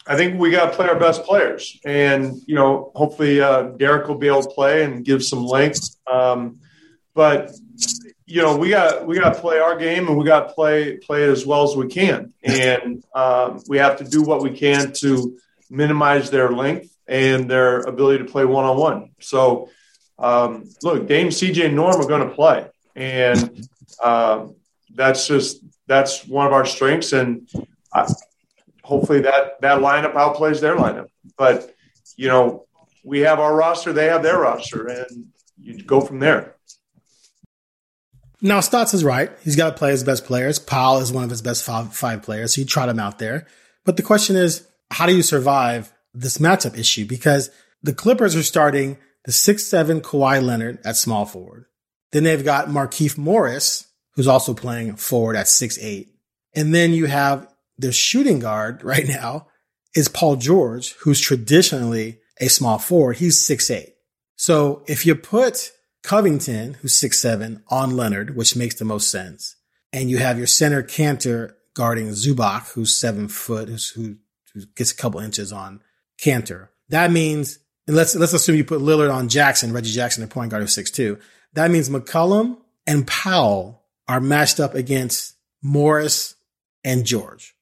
I 0.09 0.17
think 0.17 0.41
we 0.41 0.51
got 0.51 0.71
to 0.71 0.77
play 0.77 0.89
our 0.89 0.99
best 0.99 1.25
players, 1.25 1.79
and 1.85 2.41
you 2.47 2.55
know, 2.55 2.91
hopefully 2.95 3.43
uh, 3.43 3.65
Derrick 3.77 4.09
will 4.09 4.17
be 4.17 4.27
able 4.27 4.43
to 4.43 4.49
play 4.49 4.83
and 4.83 5.05
give 5.05 5.23
some 5.23 5.45
length. 5.45 5.97
Um, 6.11 6.61
but 7.15 7.53
you 8.25 8.41
know, 8.41 8.57
we 8.57 8.71
got 8.71 9.07
we 9.07 9.19
got 9.19 9.35
to 9.35 9.41
play 9.41 9.59
our 9.59 9.77
game, 9.77 10.09
and 10.09 10.17
we 10.17 10.25
got 10.25 10.49
to 10.49 10.55
play 10.55 10.97
play 10.97 11.25
it 11.25 11.29
as 11.29 11.45
well 11.45 11.63
as 11.63 11.77
we 11.77 11.89
can, 11.89 12.33
and 12.43 13.05
um, 13.15 13.63
we 13.69 13.77
have 13.77 13.99
to 13.99 14.05
do 14.05 14.23
what 14.23 14.43
we 14.43 14.51
can 14.51 14.95
to 14.95 15.37
minimize 15.69 16.31
their 16.31 16.53
length 16.53 16.91
and 17.07 17.51
their 17.51 17.81
ability 17.81 18.25
to 18.25 18.31
play 18.31 18.47
one 18.47 18.65
on 18.65 18.79
one. 18.79 19.11
So, 19.21 19.69
um, 20.19 20.65
look, 20.83 21.07
Dame, 21.07 21.29
CJ, 21.29 21.67
and 21.67 21.77
Norm 21.77 22.01
are 22.01 22.09
going 22.09 22.27
to 22.27 22.35
play, 22.35 22.67
and 22.97 23.69
uh, 24.03 24.47
that's 24.95 25.29
just 25.29 25.63
that's 25.87 26.27
one 26.27 26.47
of 26.47 26.55
our 26.55 26.65
strengths, 26.65 27.13
and. 27.13 27.47
I, 27.93 28.07
hopefully 28.89 29.21
that 29.21 29.61
that 29.61 29.81
lineup 29.81 30.15
outplays 30.15 30.61
their 30.61 30.75
lineup. 30.75 31.09
But 31.37 31.75
you 32.17 32.27
know, 32.27 32.67
we 33.05 33.21
have 33.21 33.39
our 33.39 33.55
roster, 33.55 33.93
they 33.93 34.07
have 34.07 34.23
their 34.23 34.39
roster, 34.39 34.87
and 34.87 35.27
you 35.61 35.83
go 35.83 36.01
from 36.01 36.19
there. 36.19 36.55
Now, 38.41 38.61
Stotts 38.61 38.95
is 38.95 39.05
right. 39.05 39.31
He's 39.43 39.57
got 39.57 39.71
to 39.71 39.77
play 39.77 39.91
his 39.91 40.05
best 40.05 40.25
players. 40.25 40.59
Powell 40.59 40.99
is 40.99 41.13
one 41.13 41.25
of 41.25 41.31
his 41.31 41.43
best 41.43 41.65
five, 41.65 41.95
five 41.95 42.23
players, 42.23 42.55
so 42.55 42.61
you 42.61 42.67
trot 42.67 42.89
him 42.89 43.01
out 43.01 43.19
there. 43.19 43.47
But 43.85 43.97
the 43.97 44.03
question 44.03 44.37
is, 44.37 44.67
how 44.91 45.07
do 45.07 45.15
you 45.15 45.23
survive 45.23 45.93
this 46.15 46.39
matchup 46.39 46.79
issue? 46.79 47.05
Because 47.05 47.51
the 47.83 47.93
Clippers 47.93 48.37
are 48.37 48.43
starting 48.43 48.97
the 49.25 49.33
six 49.33 49.67
seven 49.67 50.01
Kawhi 50.01 50.43
Leonard 50.43 50.79
at 50.85 50.97
small 50.97 51.27
forward. 51.27 51.67
Then 52.13 52.25
they've 52.25 52.45
got 52.45 52.69
Markieff 52.69 53.19
Morris, 53.19 53.87
who's 54.15 54.29
also 54.29 54.55
playing 54.55 54.97
forward 54.97 55.37
at 55.37 55.49
six 55.49 55.79
eight. 55.79 56.15
And 56.55 56.73
then 56.73 56.93
you 56.93 57.07
have 57.07 57.47
the 57.79 57.93
shooting 57.93 58.41
guard 58.41 58.83
right 58.85 59.07
now 59.07 59.47
is 59.95 60.09
Paul 60.09 60.37
George, 60.37 60.93
who's 61.01 61.21
traditionally 61.21 62.21
a 62.41 62.49
small 62.49 62.79
forward. 62.79 63.17
He's 63.17 63.45
six 63.45 63.71
eight. 63.71 63.95
So 64.37 64.83
if 64.87 65.05
you 65.05 65.15
put 65.15 65.73
Covington, 66.03 66.75
who's 66.75 66.95
six 66.95 67.19
seven, 67.19 67.63
on 67.69 67.97
Leonard, 67.97 68.37
which 68.37 68.57
makes 68.57 68.77
the 68.77 68.85
most 68.85 69.11
sense, 69.11 69.57
and 69.93 70.11
you 70.11 70.19
have 70.19 70.39
your 70.39 70.47
center 70.47 70.83
Kanter 70.83 71.55
guarding 71.75 72.09
Zubac, 72.09 72.73
who's 72.73 72.99
seven 72.99 73.29
foot, 73.29 73.69
who, 73.69 74.17
who 74.55 74.61
gets 74.77 74.93
a 74.93 74.97
couple 74.97 75.21
inches 75.21 75.53
on 75.53 75.81
Kanter. 76.21 76.69
That 76.89 77.11
means, 77.11 77.59
and 77.87 77.97
let's 77.97 78.15
let's 78.15 78.33
assume 78.33 78.57
you 78.57 78.65
put 78.65 78.81
Lillard 78.81 79.13
on 79.13 79.29
Jackson, 79.29 79.73
Reggie 79.73 79.93
Jackson, 79.93 80.23
the 80.23 80.29
point 80.29 80.51
guard 80.51 80.63
who's 80.63 80.75
six 80.75 80.91
two. 80.91 81.19
That 81.55 81.71
means 81.71 81.89
McCollum 81.89 82.59
and 82.87 83.07
Powell 83.07 83.83
are 84.07 84.21
matched 84.21 84.61
up 84.61 84.75
against 84.75 85.35
Morris 85.63 86.35
and 86.85 87.05
George 87.05 87.55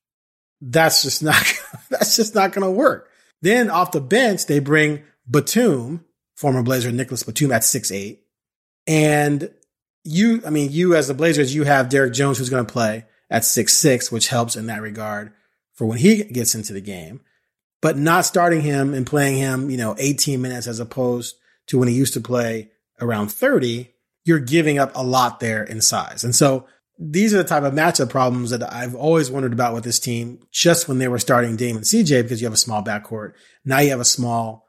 that's 0.61 1.03
just 1.03 1.23
not, 1.23 1.43
that's 1.91 2.17
just 2.17 2.35
not 2.35 2.53
going 2.53 2.65
to 2.65 2.71
work. 2.71 3.11
Then 3.43 3.71
off 3.71 3.93
the 3.93 4.01
bench, 4.01 4.47
they 4.47 4.59
bring 4.59 5.03
Batum, 5.31 6.05
former 6.35 6.63
Blazer 6.63 6.93
Nicholas 6.93 7.23
Batum 7.23 7.53
at 7.53 7.65
six 7.65 7.91
eight, 7.91 8.23
And 8.87 9.51
you, 10.05 10.43
I 10.47 10.51
mean, 10.51 10.71
you 10.73 10.95
as 10.95 11.09
the 11.09 11.15
Blazers, 11.15 11.55
you 11.55 11.65
have 11.65 11.89
Derrick 11.89 12.13
Jones 12.13 12.39
who's 12.39 12.51
going 12.51 12.65
to 12.65 12.73
play 12.73 13.05
at 13.31 13.45
six 13.45 13.75
six, 13.75 14.11
which 14.11 14.29
helps 14.29 14.57
in 14.57 14.67
that 14.67 14.83
regard 14.83 15.33
for 15.75 15.87
when 15.87 15.99
he 15.99 16.25
gets 16.25 16.55
into 16.55 16.73
the 16.73 16.81
game. 16.81 17.21
But 17.83 17.99
not 17.99 18.25
starting 18.25 18.63
him 18.63 18.95
and 18.95 19.07
playing 19.07 19.37
him, 19.37 19.71
you 19.71 19.77
know, 19.77 19.95
18 19.99 20.41
minutes 20.41 20.67
as 20.67 20.81
opposed 20.81 21.37
to 21.67 21.79
when 21.79 21.89
he 21.89 21.95
used 21.95 22.15
to 22.15 22.21
play 22.21 22.71
around 23.01 23.31
30, 23.31 23.93
you're 24.25 24.39
giving 24.39 24.79
up 24.79 24.93
a 24.95 25.05
lot 25.05 25.41
there 25.41 25.63
in 25.63 25.81
size. 25.81 26.25
And 26.25 26.35
so 26.35 26.67
these 26.99 27.35
are 27.35 27.39
the 27.39 27.45
type 27.45 27.63
of 27.63 27.75
matchup 27.75 28.09
problems 28.09 28.51
that 28.51 28.63
I've 28.73 28.95
always 28.95 29.31
wondered 29.31 29.53
about 29.53 29.75
with 29.75 29.85
this 29.85 29.99
team 29.99 30.41
just 30.51 30.89
when 30.89 30.99
they 30.99 31.09
were 31.09 31.19
starting 31.19 31.57
Dame 31.57 31.77
and 31.77 31.85
CJ 31.85 32.23
because 32.23 32.41
you 32.41 32.47
have 32.47 32.55
a 32.55 32.59
small 32.59 32.83
backcourt. 32.83 33.33
Now 33.65 33.81
you 33.81 33.91
have 33.91 34.01
a 34.01 34.05
small, 34.05 34.67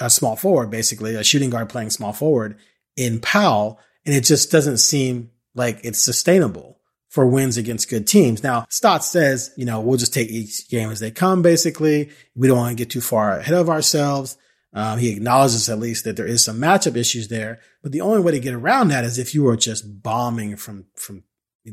a 0.00 0.10
small 0.10 0.36
forward, 0.36 0.70
basically 0.70 1.14
a 1.14 1.22
shooting 1.22 1.50
guard 1.50 1.68
playing 1.68 1.90
small 1.90 2.12
forward 2.12 2.58
in 2.96 3.20
Powell. 3.20 3.78
And 4.04 4.14
it 4.14 4.24
just 4.24 4.50
doesn't 4.50 4.78
seem 4.78 5.30
like 5.54 5.80
it's 5.84 6.00
sustainable 6.00 6.80
for 7.08 7.26
wins 7.26 7.56
against 7.56 7.88
good 7.88 8.08
teams. 8.08 8.42
Now, 8.42 8.66
Stotts 8.68 9.08
says, 9.08 9.52
you 9.56 9.64
know, 9.64 9.80
we'll 9.80 9.98
just 9.98 10.12
take 10.12 10.30
each 10.30 10.68
game 10.68 10.90
as 10.90 10.98
they 10.98 11.12
come, 11.12 11.42
basically. 11.42 12.10
We 12.34 12.48
don't 12.48 12.58
want 12.58 12.76
to 12.76 12.84
get 12.84 12.90
too 12.90 13.00
far 13.00 13.38
ahead 13.38 13.54
of 13.54 13.70
ourselves. 13.70 14.36
Um, 14.72 14.98
he 14.98 15.12
acknowledges 15.12 15.68
at 15.68 15.78
least 15.78 16.04
that 16.04 16.16
there 16.16 16.26
is 16.26 16.44
some 16.44 16.58
matchup 16.58 16.96
issues 16.96 17.28
there, 17.28 17.60
but 17.80 17.92
the 17.92 18.00
only 18.00 18.20
way 18.20 18.32
to 18.32 18.40
get 18.40 18.54
around 18.54 18.88
that 18.88 19.04
is 19.04 19.18
if 19.18 19.32
you 19.32 19.46
are 19.46 19.56
just 19.56 20.02
bombing 20.02 20.56
from, 20.56 20.86
from 20.96 21.22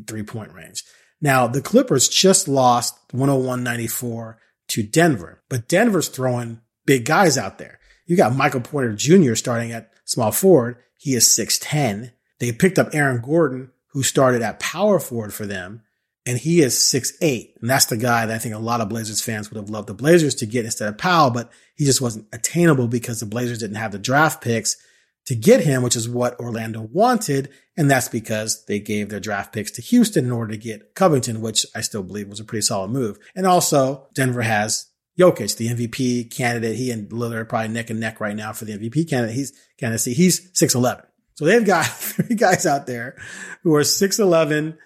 three 0.07 0.24
point 0.24 0.53
range. 0.53 0.83
Now, 1.21 1.48
the 1.48 1.62
Clippers 1.62 2.10
just 2.10 2.48
lost 2.48 2.95
101-94 3.10 4.38
to 4.69 4.83
Denver, 4.83 5.43
but 5.50 5.67
Denver's 5.67 6.07
throwing 6.07 6.62
big 6.86 7.05
guys 7.05 7.38
out 7.38 7.57
there. 7.57 7.79
You 8.07 8.17
got 8.17 8.36
Michael 8.36 8.62
Porter 8.62 8.93
Jr. 8.93 9.36
starting 9.36 9.71
at 9.71 9.91
small 10.05 10.31
forward. 10.31 10.77
He 10.98 11.13
is 11.13 11.25
6'10. 11.27 12.12
They 12.39 12.51
picked 12.51 12.79
up 12.79 12.89
Aaron 12.93 13.21
Gordon, 13.21 13.71
who 13.89 14.03
started 14.03 14.41
at 14.41 14.60
power 14.60 15.00
forward 15.00 15.33
for 15.33 15.45
them, 15.45 15.83
and 16.25 16.38
he 16.38 16.62
is 16.62 16.75
6'8. 16.75 17.53
And 17.62 17.69
that's 17.69 17.86
the 17.86 17.98
guy 17.98 18.25
that 18.25 18.36
I 18.36 18.39
think 18.39 18.55
a 18.55 18.60
lot 18.60 18.81
of 18.81 18.89
Blazers 18.89 19.21
fans 19.21 19.50
would 19.50 19.57
have 19.57 19.69
loved 19.69 19.88
the 19.88 19.93
Blazers 19.93 20.36
to 20.36 20.45
get 20.45 20.65
instead 20.65 20.89
of 20.89 20.98
Powell, 20.98 21.29
but 21.29 21.51
he 21.75 21.86
just 21.86 22.01
wasn't 22.01 22.27
attainable 22.33 22.88
because 22.88 23.19
the 23.19 23.25
Blazers 23.25 23.60
didn't 23.60 23.75
have 23.75 23.91
the 23.91 24.00
draft 24.00 24.41
picks 24.41 24.77
to 25.25 25.36
get 25.36 25.62
him, 25.62 25.84
which 25.84 25.96
is 25.96 26.10
what 26.10 26.40
Orlando 26.40 26.82
wanted. 26.82 27.50
And 27.78 27.90
that's 27.90 28.10
because 28.10 28.66
they 28.66 28.80
gave 28.80 29.10
their 29.10 29.20
draft 29.20 29.54
picks 29.54 29.72
to 29.72 29.82
Houston 29.82 30.25
in 30.25 30.32
order 30.32 30.51
to 30.51 30.58
get 30.58 30.96
Covington, 30.96 31.42
which 31.42 31.66
I 31.75 31.82
still 31.82 32.04
believe 32.04 32.28
was 32.28 32.40
a 32.40 32.46
pretty 32.46 32.63
solid 32.63 32.90
move. 32.90 33.18
And 33.36 33.46
also 33.46 34.08
Denver 34.13 34.42
has 34.42 34.90
Jokic, 35.20 35.58
the 35.58 35.68
MVP 35.68 36.36
candidate. 36.36 36.75
He 36.75 36.92
and 36.92 37.10
Lillard 37.10 37.36
are 37.36 37.46
probably 37.46 37.70
neck 37.70 37.90
and 37.90 38.00
neck 38.00 38.20
right 38.20 38.36
now 38.36 38.54
for 38.54 38.66
the 38.66 38.78
MVP 38.78 39.10
candidate. 39.10 39.36
He's 39.36 39.54
candidacy. 39.78 40.13
He's 40.13 40.51
6'11. 40.54 41.06
So 41.36 41.46
they've 41.46 41.66
got 41.66 41.86
three 41.86 42.36
guys 42.36 42.66
out 42.66 42.88
there 42.88 43.16
who 43.63 43.75
are 43.75 43.82
6'11, 43.82 44.78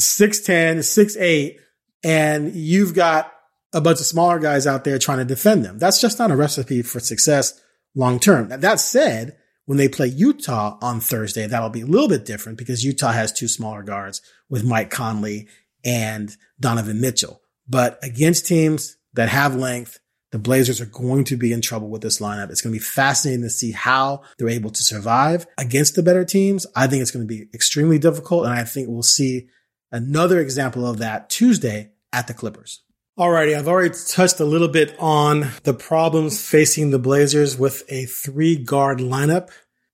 6'10, 0.00 0.78
6'8, 0.78 1.56
and 2.04 2.54
you've 2.54 2.94
got 2.94 3.32
a 3.72 3.80
bunch 3.80 4.00
of 4.00 4.06
smaller 4.06 4.38
guys 4.38 4.66
out 4.66 4.84
there 4.84 4.98
trying 4.98 5.18
to 5.18 5.24
defend 5.24 5.64
them. 5.64 5.78
That's 5.78 6.00
just 6.00 6.18
not 6.18 6.30
a 6.30 6.36
recipe 6.36 6.82
for 6.82 7.00
success 7.00 7.60
long 7.94 8.18
term. 8.18 8.48
That 8.48 8.80
said, 8.80 9.37
when 9.68 9.76
they 9.76 9.86
play 9.86 10.06
Utah 10.06 10.78
on 10.80 10.98
Thursday, 10.98 11.46
that'll 11.46 11.68
be 11.68 11.82
a 11.82 11.86
little 11.86 12.08
bit 12.08 12.24
different 12.24 12.56
because 12.56 12.86
Utah 12.86 13.12
has 13.12 13.34
two 13.34 13.46
smaller 13.46 13.82
guards 13.82 14.22
with 14.48 14.64
Mike 14.64 14.88
Conley 14.88 15.46
and 15.84 16.34
Donovan 16.58 17.02
Mitchell. 17.02 17.42
But 17.68 17.98
against 18.02 18.46
teams 18.46 18.96
that 19.12 19.28
have 19.28 19.54
length, 19.54 20.00
the 20.32 20.38
Blazers 20.38 20.80
are 20.80 20.86
going 20.86 21.24
to 21.24 21.36
be 21.36 21.52
in 21.52 21.60
trouble 21.60 21.90
with 21.90 22.00
this 22.00 22.18
lineup. 22.18 22.48
It's 22.48 22.62
going 22.62 22.72
to 22.72 22.78
be 22.78 22.82
fascinating 22.82 23.42
to 23.42 23.50
see 23.50 23.72
how 23.72 24.22
they're 24.38 24.48
able 24.48 24.70
to 24.70 24.82
survive 24.82 25.46
against 25.58 25.96
the 25.96 26.02
better 26.02 26.24
teams. 26.24 26.66
I 26.74 26.86
think 26.86 27.02
it's 27.02 27.10
going 27.10 27.28
to 27.28 27.34
be 27.34 27.50
extremely 27.52 27.98
difficult. 27.98 28.46
And 28.46 28.54
I 28.54 28.64
think 28.64 28.88
we'll 28.88 29.02
see 29.02 29.48
another 29.92 30.40
example 30.40 30.86
of 30.86 30.96
that 31.00 31.28
Tuesday 31.28 31.90
at 32.10 32.26
the 32.26 32.32
Clippers. 32.32 32.84
Alrighty, 33.18 33.58
I've 33.58 33.66
already 33.66 33.92
touched 34.06 34.38
a 34.38 34.44
little 34.44 34.68
bit 34.68 34.94
on 35.00 35.50
the 35.64 35.74
problems 35.74 36.40
facing 36.40 36.90
the 36.90 37.00
Blazers 37.00 37.58
with 37.58 37.82
a 37.88 38.04
three 38.04 38.54
guard 38.54 39.00
lineup 39.00 39.48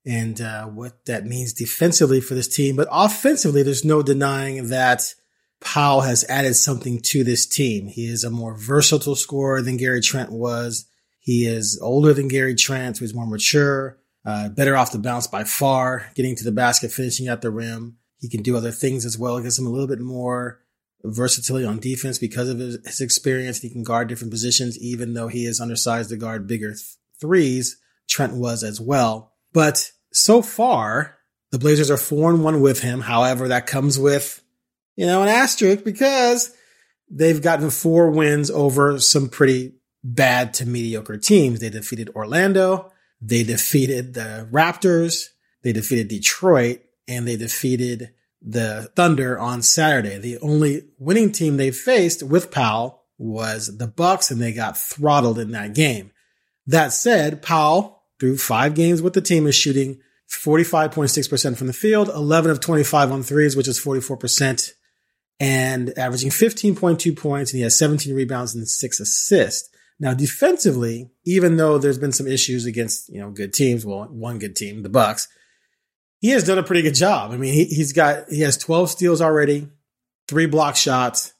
and 0.04 0.38
uh, 0.42 0.66
what 0.66 1.06
that 1.06 1.24
means 1.24 1.54
defensively 1.54 2.20
for 2.20 2.34
this 2.34 2.54
team. 2.54 2.76
But 2.76 2.88
offensively, 2.90 3.62
there's 3.62 3.82
no 3.82 4.02
denying 4.02 4.68
that 4.68 5.14
Powell 5.62 6.02
has 6.02 6.26
added 6.28 6.52
something 6.52 7.00
to 7.00 7.24
this 7.24 7.46
team. 7.46 7.86
He 7.86 8.08
is 8.08 8.24
a 8.24 8.30
more 8.30 8.58
versatile 8.58 9.16
scorer 9.16 9.62
than 9.62 9.78
Gary 9.78 10.02
Trent 10.02 10.30
was. 10.30 10.84
He 11.18 11.46
is 11.46 11.80
older 11.80 12.12
than 12.12 12.28
Gary 12.28 12.54
Trent, 12.54 12.98
so 12.98 13.06
he's 13.06 13.14
more 13.14 13.26
mature, 13.26 13.96
uh, 14.26 14.50
better 14.50 14.76
off 14.76 14.92
the 14.92 14.98
bounce 14.98 15.28
by 15.28 15.44
far, 15.44 16.10
getting 16.14 16.36
to 16.36 16.44
the 16.44 16.52
basket, 16.52 16.92
finishing 16.92 17.28
at 17.28 17.40
the 17.40 17.50
rim. 17.50 17.96
He 18.18 18.28
can 18.28 18.42
do 18.42 18.54
other 18.54 18.70
things 18.70 19.06
as 19.06 19.16
well. 19.16 19.38
It 19.38 19.44
gives 19.44 19.58
him 19.58 19.66
a 19.66 19.70
little 19.70 19.88
bit 19.88 20.00
more 20.00 20.60
versatility 21.04 21.66
on 21.66 21.78
defense 21.78 22.18
because 22.18 22.48
of 22.48 22.58
his, 22.58 22.78
his, 22.84 23.00
experience. 23.00 23.60
He 23.60 23.70
can 23.70 23.82
guard 23.82 24.08
different 24.08 24.32
positions, 24.32 24.78
even 24.78 25.14
though 25.14 25.28
he 25.28 25.44
is 25.44 25.60
undersized 25.60 26.10
to 26.10 26.16
guard 26.16 26.46
bigger 26.46 26.70
th- 26.70 26.96
threes. 27.20 27.78
Trent 28.08 28.34
was 28.34 28.62
as 28.62 28.80
well. 28.80 29.32
But 29.52 29.90
so 30.12 30.42
far, 30.42 31.18
the 31.50 31.58
Blazers 31.58 31.90
are 31.90 31.96
four 31.96 32.30
and 32.30 32.42
one 32.42 32.60
with 32.60 32.80
him. 32.80 33.00
However, 33.00 33.48
that 33.48 33.66
comes 33.66 33.98
with, 33.98 34.42
you 34.96 35.06
know, 35.06 35.22
an 35.22 35.28
asterisk 35.28 35.84
because 35.84 36.54
they've 37.10 37.42
gotten 37.42 37.70
four 37.70 38.10
wins 38.10 38.50
over 38.50 38.98
some 38.98 39.28
pretty 39.28 39.74
bad 40.02 40.54
to 40.54 40.66
mediocre 40.66 41.16
teams. 41.16 41.60
They 41.60 41.70
defeated 41.70 42.10
Orlando. 42.10 42.92
They 43.20 43.42
defeated 43.42 44.14
the 44.14 44.48
Raptors. 44.50 45.28
They 45.62 45.72
defeated 45.72 46.08
Detroit 46.08 46.80
and 47.08 47.26
they 47.26 47.36
defeated 47.36 48.12
the 48.44 48.90
Thunder 48.94 49.38
on 49.38 49.62
Saturday. 49.62 50.18
The 50.18 50.38
only 50.38 50.84
winning 50.98 51.32
team 51.32 51.56
they 51.56 51.70
faced 51.70 52.22
with 52.22 52.50
Powell 52.50 53.02
was 53.16 53.78
the 53.78 53.86
Bucks 53.86 54.30
and 54.30 54.40
they 54.40 54.52
got 54.52 54.76
throttled 54.76 55.38
in 55.38 55.52
that 55.52 55.74
game. 55.74 56.12
That 56.66 56.92
said, 56.92 57.42
Powell 57.42 58.02
through 58.20 58.36
five 58.36 58.74
games 58.74 59.02
with 59.02 59.14
the 59.14 59.20
team 59.20 59.46
is 59.46 59.54
shooting 59.54 60.00
45.6% 60.30 61.56
from 61.56 61.66
the 61.66 61.72
field, 61.72 62.08
11 62.08 62.50
of 62.50 62.60
25 62.60 63.12
on 63.12 63.22
threes, 63.22 63.56
which 63.56 63.68
is 63.68 63.80
44% 63.80 64.72
and 65.40 65.96
averaging 65.98 66.30
15.2 66.30 67.16
points 67.16 67.52
and 67.52 67.58
he 67.58 67.62
has 67.62 67.78
17 67.78 68.14
rebounds 68.14 68.54
and 68.54 68.68
six 68.68 69.00
assists. 69.00 69.68
Now 69.98 70.14
defensively, 70.14 71.10
even 71.24 71.56
though 71.56 71.78
there's 71.78 71.98
been 71.98 72.12
some 72.12 72.26
issues 72.26 72.66
against, 72.66 73.08
you 73.08 73.20
know, 73.20 73.30
good 73.30 73.52
teams, 73.52 73.86
well, 73.86 74.04
one 74.04 74.38
good 74.38 74.56
team, 74.56 74.82
the 74.82 74.88
Bucks, 74.88 75.28
he 76.24 76.30
has 76.30 76.44
done 76.44 76.56
a 76.56 76.62
pretty 76.62 76.80
good 76.80 76.94
job. 76.94 77.32
I 77.32 77.36
mean, 77.36 77.52
he, 77.52 77.66
he's 77.66 77.92
got, 77.92 78.30
he 78.30 78.40
has 78.40 78.56
12 78.56 78.88
steals 78.88 79.20
already, 79.20 79.68
three 80.26 80.46
block 80.46 80.74
shots. 80.74 81.34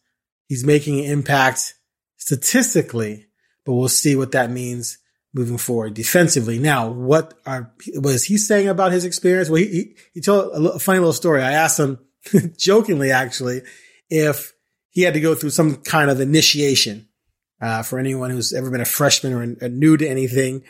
He's 0.47 0.63
making 0.63 0.99
an 0.99 1.07
impact 1.07 1.73
statistically, 2.19 3.29
but 3.65 3.73
we'll 3.73 3.89
see 3.89 4.15
what 4.15 4.33
that 4.33 4.51
means 4.51 4.99
moving 5.33 5.57
forward 5.57 5.95
defensively. 5.95 6.59
Now, 6.59 6.91
what 6.91 7.33
are, 7.47 7.73
was 7.95 8.25
he 8.25 8.37
saying 8.37 8.69
about 8.69 8.93
his 8.93 9.07
experience? 9.07 9.49
Well, 9.49 9.63
he, 9.63 9.69
he, 9.69 9.97
he 10.13 10.21
told 10.21 10.53
a, 10.53 10.73
a 10.73 10.79
funny 10.79 10.99
little 10.99 11.15
story. 11.15 11.41
I 11.41 11.53
asked 11.53 11.81
him 11.81 11.99
jokingly, 12.59 13.11
actually, 13.11 13.63
if 14.11 14.53
he 14.91 15.01
had 15.01 15.15
to 15.15 15.21
go 15.21 15.35
through 15.35 15.49
some 15.49 15.77
kind 15.77 16.11
of 16.11 16.21
initiation, 16.21 17.09
uh, 17.59 17.83
for 17.83 17.99
anyone 17.99 18.29
who's 18.29 18.53
ever 18.53 18.71
been 18.71 18.83
a 18.83 18.85
freshman 18.85 19.33
or, 19.33 19.65
or 19.65 19.69
new 19.71 19.97
to 19.97 20.07
anything. 20.07 20.63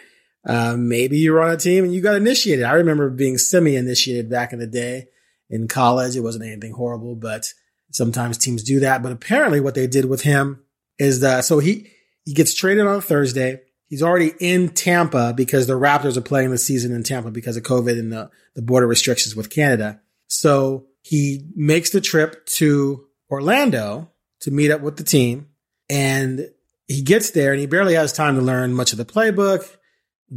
Uh, 0.46 0.76
maybe 0.78 1.18
you're 1.18 1.42
on 1.42 1.50
a 1.50 1.56
team 1.56 1.84
and 1.84 1.94
you 1.94 2.00
got 2.00 2.16
initiated. 2.16 2.64
I 2.64 2.74
remember 2.74 3.08
being 3.10 3.38
semi-initiated 3.38 4.28
back 4.28 4.52
in 4.52 4.58
the 4.58 4.66
day 4.66 5.06
in 5.48 5.68
college. 5.68 6.16
It 6.16 6.20
wasn't 6.20 6.44
anything 6.44 6.72
horrible, 6.72 7.14
but 7.14 7.52
sometimes 7.92 8.36
teams 8.36 8.62
do 8.62 8.80
that. 8.80 9.02
But 9.02 9.12
apparently 9.12 9.60
what 9.60 9.74
they 9.74 9.86
did 9.86 10.04
with 10.04 10.22
him 10.22 10.62
is 10.98 11.20
that, 11.20 11.44
so 11.44 11.58
he, 11.58 11.90
he 12.24 12.34
gets 12.34 12.54
traded 12.54 12.86
on 12.86 13.00
Thursday. 13.00 13.60
He's 13.86 14.02
already 14.02 14.32
in 14.40 14.70
Tampa 14.70 15.32
because 15.34 15.66
the 15.66 15.78
Raptors 15.78 16.16
are 16.16 16.22
playing 16.22 16.50
the 16.50 16.58
season 16.58 16.92
in 16.92 17.02
Tampa 17.02 17.30
because 17.30 17.56
of 17.56 17.62
COVID 17.62 17.98
and 17.98 18.12
the, 18.12 18.30
the 18.54 18.62
border 18.62 18.86
restrictions 18.86 19.36
with 19.36 19.50
Canada. 19.50 20.00
So 20.26 20.86
he 21.02 21.48
makes 21.54 21.90
the 21.90 22.00
trip 22.00 22.44
to 22.46 23.06
Orlando 23.30 24.10
to 24.40 24.50
meet 24.50 24.70
up 24.70 24.80
with 24.80 24.96
the 24.96 25.04
team 25.04 25.48
and 25.88 26.48
he 26.88 27.02
gets 27.02 27.30
there 27.30 27.52
and 27.52 27.60
he 27.60 27.66
barely 27.66 27.94
has 27.94 28.12
time 28.12 28.36
to 28.36 28.42
learn 28.42 28.74
much 28.74 28.92
of 28.92 28.98
the 28.98 29.04
playbook 29.04 29.76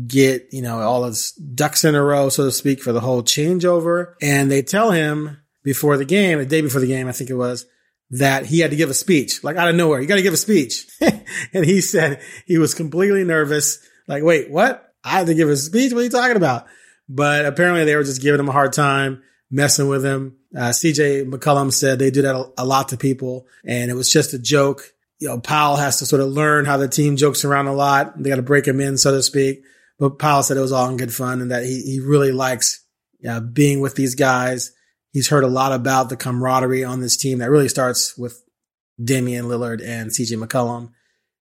get, 0.06 0.50
you 0.52 0.62
know, 0.62 0.80
all 0.80 1.06
his 1.06 1.32
ducks 1.32 1.84
in 1.84 1.96
a 1.96 2.04
row, 2.04 2.30
so 2.30 2.46
to 2.46 2.52
speak, 2.52 2.82
for 2.82 2.92
the 2.92 3.00
whole 3.00 3.24
changeover. 3.24 4.14
And 4.22 4.52
they 4.52 4.62
tell 4.62 4.92
him 4.92 5.38
before 5.64 5.98
the 5.98 6.06
game, 6.06 6.40
the 6.40 6.46
day 6.46 6.62
before 6.62 6.82
the 6.82 6.88
game, 6.88 7.08
I 7.08 7.12
think 7.12 7.30
it 7.30 7.36
was, 7.36 7.66
that 8.12 8.46
he 8.46 8.60
had 8.60 8.72
to 8.72 8.78
give 8.78 8.90
a 8.90 8.94
speech, 8.94 9.44
like 9.44 9.58
out 9.58 9.70
of 9.70 9.76
nowhere. 9.76 10.00
You 10.00 10.08
got 10.08 10.16
to 10.16 10.22
give 10.22 10.34
a 10.34 10.38
speech. 10.38 10.88
and 11.54 11.66
he 11.66 11.82
said 11.82 12.22
he 12.46 12.58
was 12.58 12.74
completely 12.74 13.24
nervous. 13.24 13.80
Like, 14.08 14.24
wait, 14.24 14.50
what? 14.50 14.94
I 15.04 15.10
had 15.10 15.28
to 15.28 15.34
give 15.34 15.50
a 15.50 15.56
speech? 15.56 15.94
What 15.94 16.02
are 16.02 16.04
you 16.04 16.10
talking 16.10 16.38
about? 16.38 16.68
But 17.10 17.46
apparently 17.46 17.86
they 17.86 17.96
were 17.96 18.04
just 18.04 18.22
giving 18.22 18.40
him 18.40 18.50
a 18.50 18.54
hard 18.54 18.74
time, 18.74 19.24
messing 19.50 19.88
with 19.88 20.06
him. 20.06 20.38
Uh, 20.56 20.70
CJ 20.70 21.30
McCollum 21.30 21.72
said 21.72 22.00
they 22.00 22.12
do 22.12 22.22
that 22.22 22.36
a, 22.36 22.52
a 22.58 22.66
lot 22.66 22.90
to 22.90 22.98
people 22.98 23.48
and 23.66 23.92
it 23.92 23.94
was 23.94 24.12
just 24.12 24.34
a 24.34 24.40
joke. 24.40 24.94
You 25.20 25.30
know, 25.30 25.40
Powell 25.40 25.78
has 25.78 26.00
to 26.00 26.06
sort 26.06 26.22
of 26.22 26.30
learn 26.30 26.66
how 26.66 26.78
the 26.78 26.88
team 26.88 27.18
jokes 27.18 27.44
around 27.44 27.68
a 27.68 27.74
lot. 27.74 28.22
They 28.22 28.30
got 28.30 28.36
to 28.36 28.42
break 28.42 28.68
him 28.68 28.80
in, 28.80 28.98
so 28.98 29.12
to 29.12 29.24
speak. 29.24 29.64
But 30.00 30.20
Powell 30.20 30.44
said 30.44 30.58
it 30.58 30.62
was 30.62 30.72
all 30.72 30.90
in 30.90 30.98
good 30.98 31.14
fun 31.14 31.42
and 31.42 31.52
that 31.52 31.64
he, 31.64 31.82
he 31.82 32.00
really 32.00 32.32
likes 32.32 32.86
uh, 33.28 33.40
being 33.40 33.80
with 33.80 33.96
these 33.96 34.16
guys. 34.16 34.72
He's 35.12 35.30
heard 35.30 35.44
a 35.44 35.48
lot 35.48 35.72
about 35.72 36.10
the 36.10 36.18
camaraderie 36.18 36.84
on 36.84 37.02
this 37.02 37.18
team 37.18 37.40
that 37.40 37.50
really 37.50 37.70
starts 37.70 38.18
with 38.18 38.44
Damian 39.04 39.46
Lillard 39.46 39.82
and 39.84 40.12
CJ 40.12 40.42
McCollum 40.44 40.92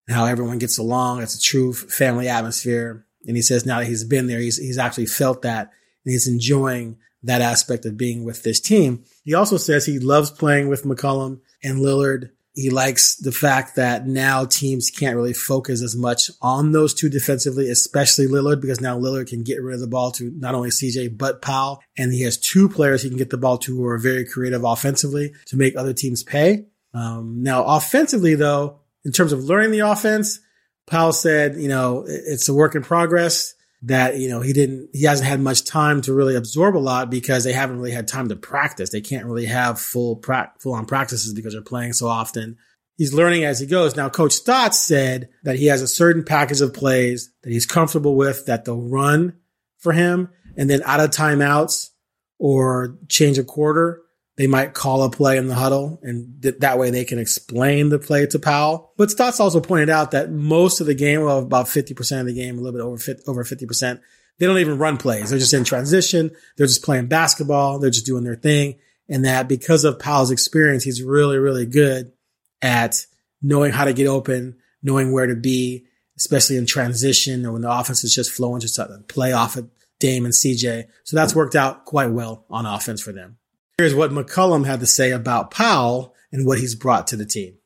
and 0.07 0.17
how 0.17 0.25
everyone 0.25 0.59
gets 0.59 0.79
along. 0.79 1.23
It's 1.23 1.37
a 1.37 1.41
true 1.41 1.73
family 1.73 2.29
atmosphere. 2.29 3.07
And 3.27 3.37
he 3.37 3.43
says 3.43 3.67
now 3.67 3.81
that 3.81 3.87
he's 3.87 4.05
been 4.05 4.27
there, 4.27 4.39
he's, 4.39 4.57
he's 4.57 4.79
actually 4.79 5.07
felt 5.07 5.43
that 5.43 5.73
and 6.05 6.13
he's 6.13 6.29
enjoying 6.29 6.99
that 7.23 7.43
aspect 7.43 7.85
of 7.85 7.97
being 7.97 8.25
with 8.25 8.43
this 8.43 8.61
team. 8.61 9.05
He 9.25 9.35
also 9.35 9.57
says 9.57 9.85
he 9.85 9.99
loves 9.99 10.31
playing 10.31 10.69
with 10.69 10.85
McCollum 10.85 11.41
and 11.63 11.81
Lillard. 11.81 12.31
He 12.57 12.71
likes 12.71 13.17
the 13.17 13.33
fact 13.33 13.77
that 13.77 14.07
now 14.07 14.47
teams 14.47 14.91
can't 14.91 15.15
really 15.15 15.35
focus 15.35 15.83
as 15.83 15.95
much 15.95 16.31
on 16.41 16.73
those 16.73 16.95
two 16.95 17.11
defensively, 17.11 17.69
especially 17.69 18.27
Lillard, 18.27 18.63
because 18.63 18.81
now 18.81 18.99
Lillard 18.99 19.29
can 19.29 19.43
get 19.43 19.63
rid 19.63 19.75
of 19.75 19.81
the 19.81 19.87
ball 19.87 20.11
to 20.13 20.33
not 20.35 20.55
only 20.55 20.71
CJ, 20.71 21.19
but 21.19 21.43
Powell. 21.43 21.83
And 21.99 22.15
he 22.15 22.23
has 22.23 22.39
two 22.39 22.71
players 22.71 23.03
he 23.03 23.11
can 23.11 23.19
get 23.19 23.29
the 23.29 23.37
ball 23.37 23.59
to 23.59 23.77
who 23.77 23.85
are 23.85 23.99
very 23.99 24.25
creative 24.25 24.65
offensively 24.65 25.35
to 25.47 25.57
make 25.59 25.77
other 25.77 25.93
teams 25.93 26.23
pay. 26.23 26.65
Um, 26.95 27.43
now, 27.43 27.63
offensively, 27.65 28.37
though, 28.37 28.81
in 29.05 29.13
terms 29.13 29.33
of 29.33 29.45
learning 29.45 29.73
the 29.73 29.81
offense, 29.81 30.41
Powell 30.87 31.13
said, 31.13 31.57
you 31.57 31.69
know, 31.69 32.07
it's 32.09 32.49
a 32.49 32.55
work 32.55 32.75
in 32.75 32.83
progress 32.83 33.55
that, 33.87 34.19
you 34.19 34.28
know, 34.28 34.40
he 34.40 34.52
didn't, 34.52 34.90
he 34.93 35.05
hasn't 35.05 35.28
had 35.28 35.40
much 35.40 35.64
time 35.64 36.00
to 36.02 36.12
really 36.12 36.35
absorb 36.35 36.76
a 36.76 36.78
lot 36.78 37.11
because 37.11 37.45
they 37.45 37.52
haven't 37.52 37.78
really 37.78 37.93
had 37.93 38.09
time 38.09 38.28
to 38.28 38.37
practice. 38.37 38.90
They 38.90 39.00
can't 39.00 39.26
really 39.26 39.47
have 39.47 39.81
full, 39.81 40.16
pra- 40.16 40.52
full 40.59 40.75
on 40.75 40.87
practices 40.87 41.33
because 41.33 41.55
they're 41.55 41.62
playing 41.62 41.93
so 41.93 42.09
often. 42.09 42.59
He's 42.97 43.14
learning 43.14 43.45
as 43.45 43.61
he 43.61 43.66
goes. 43.66 43.95
Now, 43.95 44.09
Coach 44.09 44.33
Stotts 44.33 44.78
said 44.78 45.28
that 45.45 45.57
he 45.57 45.66
has 45.66 45.83
a 45.83 45.88
certain 45.88 46.25
package 46.25 46.61
of 46.61 46.75
plays 46.75 47.33
that 47.43 47.52
he's 47.52 47.66
comfortable 47.66 48.16
with 48.16 48.47
that 48.47 48.64
they'll 48.64 48.81
run 48.81 49.35
for 49.78 49.93
him 49.93 50.31
and 50.57 50.69
then 50.69 50.83
out 50.85 51.00
of 51.00 51.11
timeouts 51.11 51.90
or 52.38 52.99
change 53.09 53.38
a 53.38 53.45
quarter 53.45 54.02
they 54.37 54.47
might 54.47 54.75
call 54.75 55.02
a 55.02 55.11
play 55.11 55.38
in 55.38 55.49
the 55.49 55.55
huddle 55.55 55.99
and 56.02 56.43
th- 56.43 56.59
that 56.59 56.78
way 56.78 56.90
they 56.90 57.05
can 57.05 57.19
explain 57.19 57.88
the 57.88 57.99
play 57.99 58.26
to 58.26 58.38
Powell. 58.38 58.93
But 58.97 59.11
Stotts 59.11 59.40
also 59.40 59.61
pointed 59.61 59.88
out 59.88 60.11
that 60.11 60.31
most 60.31 60.81
of 60.81 60.87
the 60.87 60.95
game, 60.95 61.23
well, 61.23 61.38
about 61.38 61.66
50% 61.66 62.21
of 62.21 62.26
the 62.26 62.35
game, 62.35 62.59
a 62.59 62.61
little 62.61 62.78
bit 62.78 62.85
over, 62.85 62.99
50, 62.99 63.23
over 63.26 63.45
50%, 63.45 64.00
they 64.38 64.47
don't 64.47 64.59
even 64.59 64.78
run 64.78 64.99
plays. 64.99 65.31
They're 65.31 65.38
just 65.38 65.55
in 65.55 65.64
transition. 65.64 66.31
They're 66.57 66.66
just 66.66 66.85
playing 66.85 67.07
basketball. 67.07 67.78
They're 67.78 67.90
just 67.90 68.05
doing 68.05 68.25
their 68.25 68.37
thing. 68.37 68.78
And 69.09 69.25
that 69.25 69.49
because 69.49 69.85
of 69.85 69.99
Powell's 69.99 70.31
experience, 70.31 70.85
he's 70.85 71.02
really, 71.02 71.38
really 71.38 71.64
good 71.64 72.12
at 72.61 73.07
knowing 73.40 73.73
how 73.73 73.85
to 73.85 73.95
get 73.95 74.07
open, 74.07 74.57
knowing 74.83 75.12
where 75.12 75.26
to 75.26 75.37
be, 75.37 75.87
especially 76.19 76.59
in 76.59 76.66
transition 76.66 77.47
or 77.47 77.52
when 77.52 77.62
the 77.62 77.71
offense 77.71 78.05
is 78.05 78.14
just 78.14 78.33
flowing, 78.33 78.61
just 78.61 78.78
play 79.09 79.33
off 79.33 79.57
of 79.57 79.71
Dame 79.99 80.26
and 80.26 80.35
CJ. 80.35 80.85
So 81.05 81.16
that's 81.16 81.35
worked 81.35 81.55
out 81.55 81.87
quite 81.87 82.11
well 82.11 82.45
on 82.50 82.66
offense 82.66 83.00
for 83.00 83.12
them. 83.12 83.38
Here's 83.78 83.95
what 83.95 84.11
McCollum 84.11 84.64
had 84.64 84.80
to 84.80 84.87
say 84.87 85.11
about 85.11 85.50
Powell 85.50 86.14
and 86.33 86.47
what 86.47 86.59
he's 86.59 86.75
brought 86.75 87.09
to 87.09 87.16
the 87.16 87.26
team. 87.26 87.59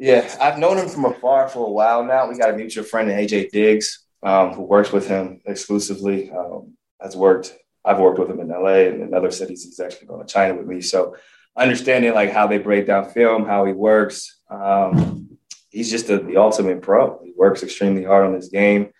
Yeah, 0.00 0.28
I've 0.40 0.58
known 0.58 0.76
him 0.76 0.88
from 0.88 1.04
afar 1.04 1.48
for 1.48 1.64
a 1.64 1.70
while 1.70 2.02
now. 2.02 2.28
We 2.28 2.36
got 2.36 2.50
a 2.50 2.56
mutual 2.56 2.82
friend 2.82 3.08
in 3.08 3.16
AJ 3.16 3.50
Diggs 3.50 4.04
um, 4.24 4.54
who 4.54 4.62
works 4.62 4.90
with 4.90 5.06
him 5.06 5.40
exclusively. 5.46 6.32
Um, 6.32 6.76
has 7.00 7.16
worked. 7.16 7.54
I've 7.84 8.00
worked 8.00 8.18
with 8.18 8.28
him 8.28 8.40
in 8.40 8.48
LA 8.48 8.88
and 8.88 9.02
in 9.02 9.14
other 9.14 9.30
cities. 9.30 9.64
He's 9.64 9.78
actually 9.78 10.08
going 10.08 10.26
to 10.26 10.32
China 10.32 10.56
with 10.56 10.66
me. 10.66 10.80
So 10.80 11.14
understanding 11.56 12.12
like 12.12 12.32
how 12.32 12.48
they 12.48 12.58
break 12.58 12.88
down 12.88 13.10
film, 13.10 13.46
how 13.46 13.64
he 13.64 13.72
works. 13.72 14.40
Um, 14.50 15.38
he's 15.70 15.92
just 15.92 16.10
a, 16.10 16.18
the 16.18 16.38
ultimate 16.38 16.82
pro. 16.82 17.20
He 17.22 17.34
works 17.36 17.62
extremely 17.62 18.02
hard 18.02 18.26
on 18.26 18.34
his 18.34 18.48
game. 18.48 18.90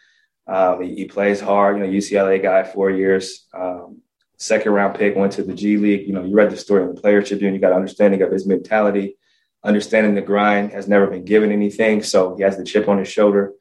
Um, 0.46 0.80
he, 0.82 0.94
he, 0.94 1.04
plays 1.06 1.40
hard. 1.40 1.78
You 1.78 1.84
know, 1.84 1.90
UCLA 1.90 2.40
guy, 2.40 2.62
four 2.62 2.90
years. 2.90 3.46
Um, 3.52 4.01
second 4.42 4.72
round 4.72 4.96
pick, 4.96 5.14
went 5.14 5.32
to 5.34 5.42
the 5.42 5.54
G 5.54 5.76
League. 5.76 6.06
You 6.06 6.12
know, 6.12 6.24
you 6.24 6.34
read 6.34 6.50
the 6.50 6.56
story 6.56 6.82
of 6.82 6.94
the 6.94 7.00
player 7.00 7.22
Tribune. 7.22 7.54
You 7.54 7.60
got 7.60 7.72
understanding 7.72 8.22
of 8.22 8.32
his 8.32 8.46
mentality, 8.46 9.16
understanding 9.62 10.14
the 10.14 10.20
grind. 10.20 10.72
Has 10.72 10.88
never 10.88 11.06
been 11.06 11.24
given 11.24 11.52
anything, 11.52 12.02
so 12.02 12.36
he 12.36 12.42
has 12.42 12.56
the 12.56 12.64
chip 12.64 12.88
on 12.88 12.98
his 12.98 13.08
shoulder, 13.08 13.52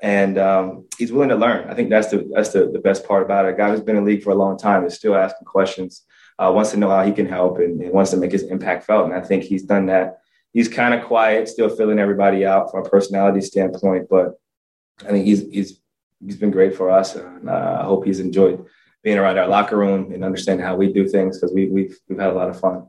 and 0.00 0.36
um, 0.38 0.88
he's 0.98 1.12
willing 1.12 1.28
to 1.28 1.36
learn. 1.36 1.70
I 1.70 1.74
think 1.74 1.88
that's 1.88 2.08
the 2.08 2.28
that's 2.34 2.50
the, 2.50 2.70
the 2.70 2.80
best 2.80 3.06
part 3.06 3.22
about 3.22 3.46
it. 3.46 3.54
A 3.54 3.56
guy 3.56 3.70
who's 3.70 3.80
been 3.80 3.96
in 3.96 4.04
the 4.04 4.10
league 4.10 4.24
for 4.24 4.30
a 4.30 4.34
long 4.34 4.58
time 4.58 4.84
is 4.84 4.94
still 4.94 5.14
asking 5.14 5.46
questions, 5.46 6.02
uh, 6.38 6.50
wants 6.52 6.72
to 6.72 6.76
know 6.76 6.90
how 6.90 7.04
he 7.04 7.12
can 7.12 7.26
help, 7.26 7.58
and, 7.58 7.80
and 7.80 7.92
wants 7.92 8.10
to 8.10 8.16
make 8.16 8.32
his 8.32 8.42
impact 8.42 8.84
felt. 8.84 9.04
And 9.06 9.14
I 9.14 9.20
think 9.20 9.44
he's 9.44 9.62
done 9.62 9.86
that. 9.86 10.18
He's 10.52 10.68
kind 10.68 10.94
of 10.94 11.04
quiet, 11.06 11.48
still 11.48 11.68
filling 11.68 11.98
everybody 11.98 12.44
out 12.44 12.70
from 12.70 12.84
a 12.84 12.88
personality 12.88 13.40
standpoint, 13.40 14.08
but 14.08 14.34
I 15.02 15.10
think 15.10 15.26
he's 15.26 15.42
he's 15.50 15.80
he's 16.24 16.36
been 16.36 16.50
great 16.50 16.74
for 16.74 16.90
us, 16.90 17.14
and 17.14 17.48
uh, 17.48 17.78
I 17.80 17.84
hope 17.84 18.04
he's 18.04 18.20
enjoyed 18.20 18.66
being 19.04 19.18
around 19.18 19.38
our 19.38 19.46
locker 19.46 19.76
room 19.76 20.10
and 20.12 20.24
understanding 20.24 20.64
how 20.64 20.74
we 20.74 20.92
do 20.92 21.06
things 21.06 21.38
because 21.38 21.54
we, 21.54 21.68
we've 21.68 21.96
we've 22.08 22.18
had 22.18 22.30
a 22.30 22.32
lot 22.32 22.48
of 22.48 22.58
fun. 22.58 22.88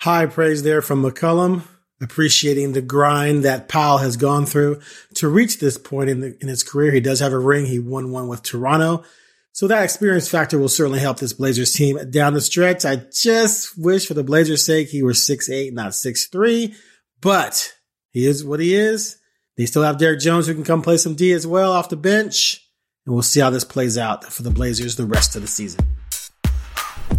High 0.00 0.26
praise 0.26 0.62
there 0.62 0.80
from 0.80 1.02
McCollum, 1.02 1.62
appreciating 2.00 2.72
the 2.72 2.80
grind 2.80 3.44
that 3.44 3.68
Powell 3.68 3.98
has 3.98 4.16
gone 4.16 4.46
through 4.46 4.80
to 5.14 5.28
reach 5.28 5.60
this 5.60 5.76
point 5.76 6.08
in, 6.08 6.20
the, 6.20 6.36
in 6.40 6.48
his 6.48 6.62
career. 6.62 6.90
He 6.92 7.00
does 7.00 7.20
have 7.20 7.32
a 7.32 7.38
ring. 7.38 7.66
He 7.66 7.78
won 7.78 8.10
one 8.10 8.28
with 8.28 8.42
Toronto. 8.42 9.04
So 9.52 9.66
that 9.66 9.82
experience 9.82 10.28
factor 10.28 10.58
will 10.58 10.68
certainly 10.68 11.00
help 11.00 11.18
this 11.18 11.32
Blazers 11.32 11.72
team 11.72 11.98
down 12.10 12.32
the 12.32 12.40
stretch. 12.40 12.84
I 12.84 13.02
just 13.12 13.76
wish 13.76 14.06
for 14.06 14.14
the 14.14 14.22
Blazers 14.22 14.64
sake 14.64 14.88
he 14.88 15.02
were 15.02 15.14
six 15.14 15.50
eight, 15.50 15.74
not 15.74 15.94
six 15.94 16.28
three, 16.28 16.74
but 17.20 17.74
he 18.10 18.26
is 18.26 18.44
what 18.44 18.60
he 18.60 18.74
is. 18.74 19.18
They 19.56 19.66
still 19.66 19.82
have 19.82 19.98
Derrick 19.98 20.20
Jones 20.20 20.46
who 20.46 20.54
can 20.54 20.62
come 20.62 20.80
play 20.80 20.96
some 20.96 21.16
D 21.16 21.32
as 21.32 21.44
well 21.44 21.72
off 21.72 21.88
the 21.88 21.96
bench 21.96 22.67
and 23.08 23.14
we'll 23.14 23.22
see 23.22 23.40
how 23.40 23.48
this 23.48 23.64
plays 23.64 23.96
out 23.96 24.22
for 24.22 24.42
the 24.42 24.50
Blazers 24.50 24.96
the 24.96 25.06
rest 25.06 25.34
of 25.34 25.40
the 25.40 25.48
season. 25.48 25.80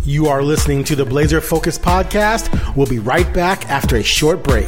You 0.03 0.27
are 0.27 0.43
listening 0.43 0.83
to 0.83 0.95
the 0.95 1.03
Blazer 1.03 1.41
Focus 1.41 1.79
podcast. 1.79 2.75
We'll 2.75 2.85
be 2.85 2.99
right 2.99 3.33
back 3.33 3.67
after 3.71 3.95
a 3.95 4.03
short 4.03 4.43
break. 4.43 4.67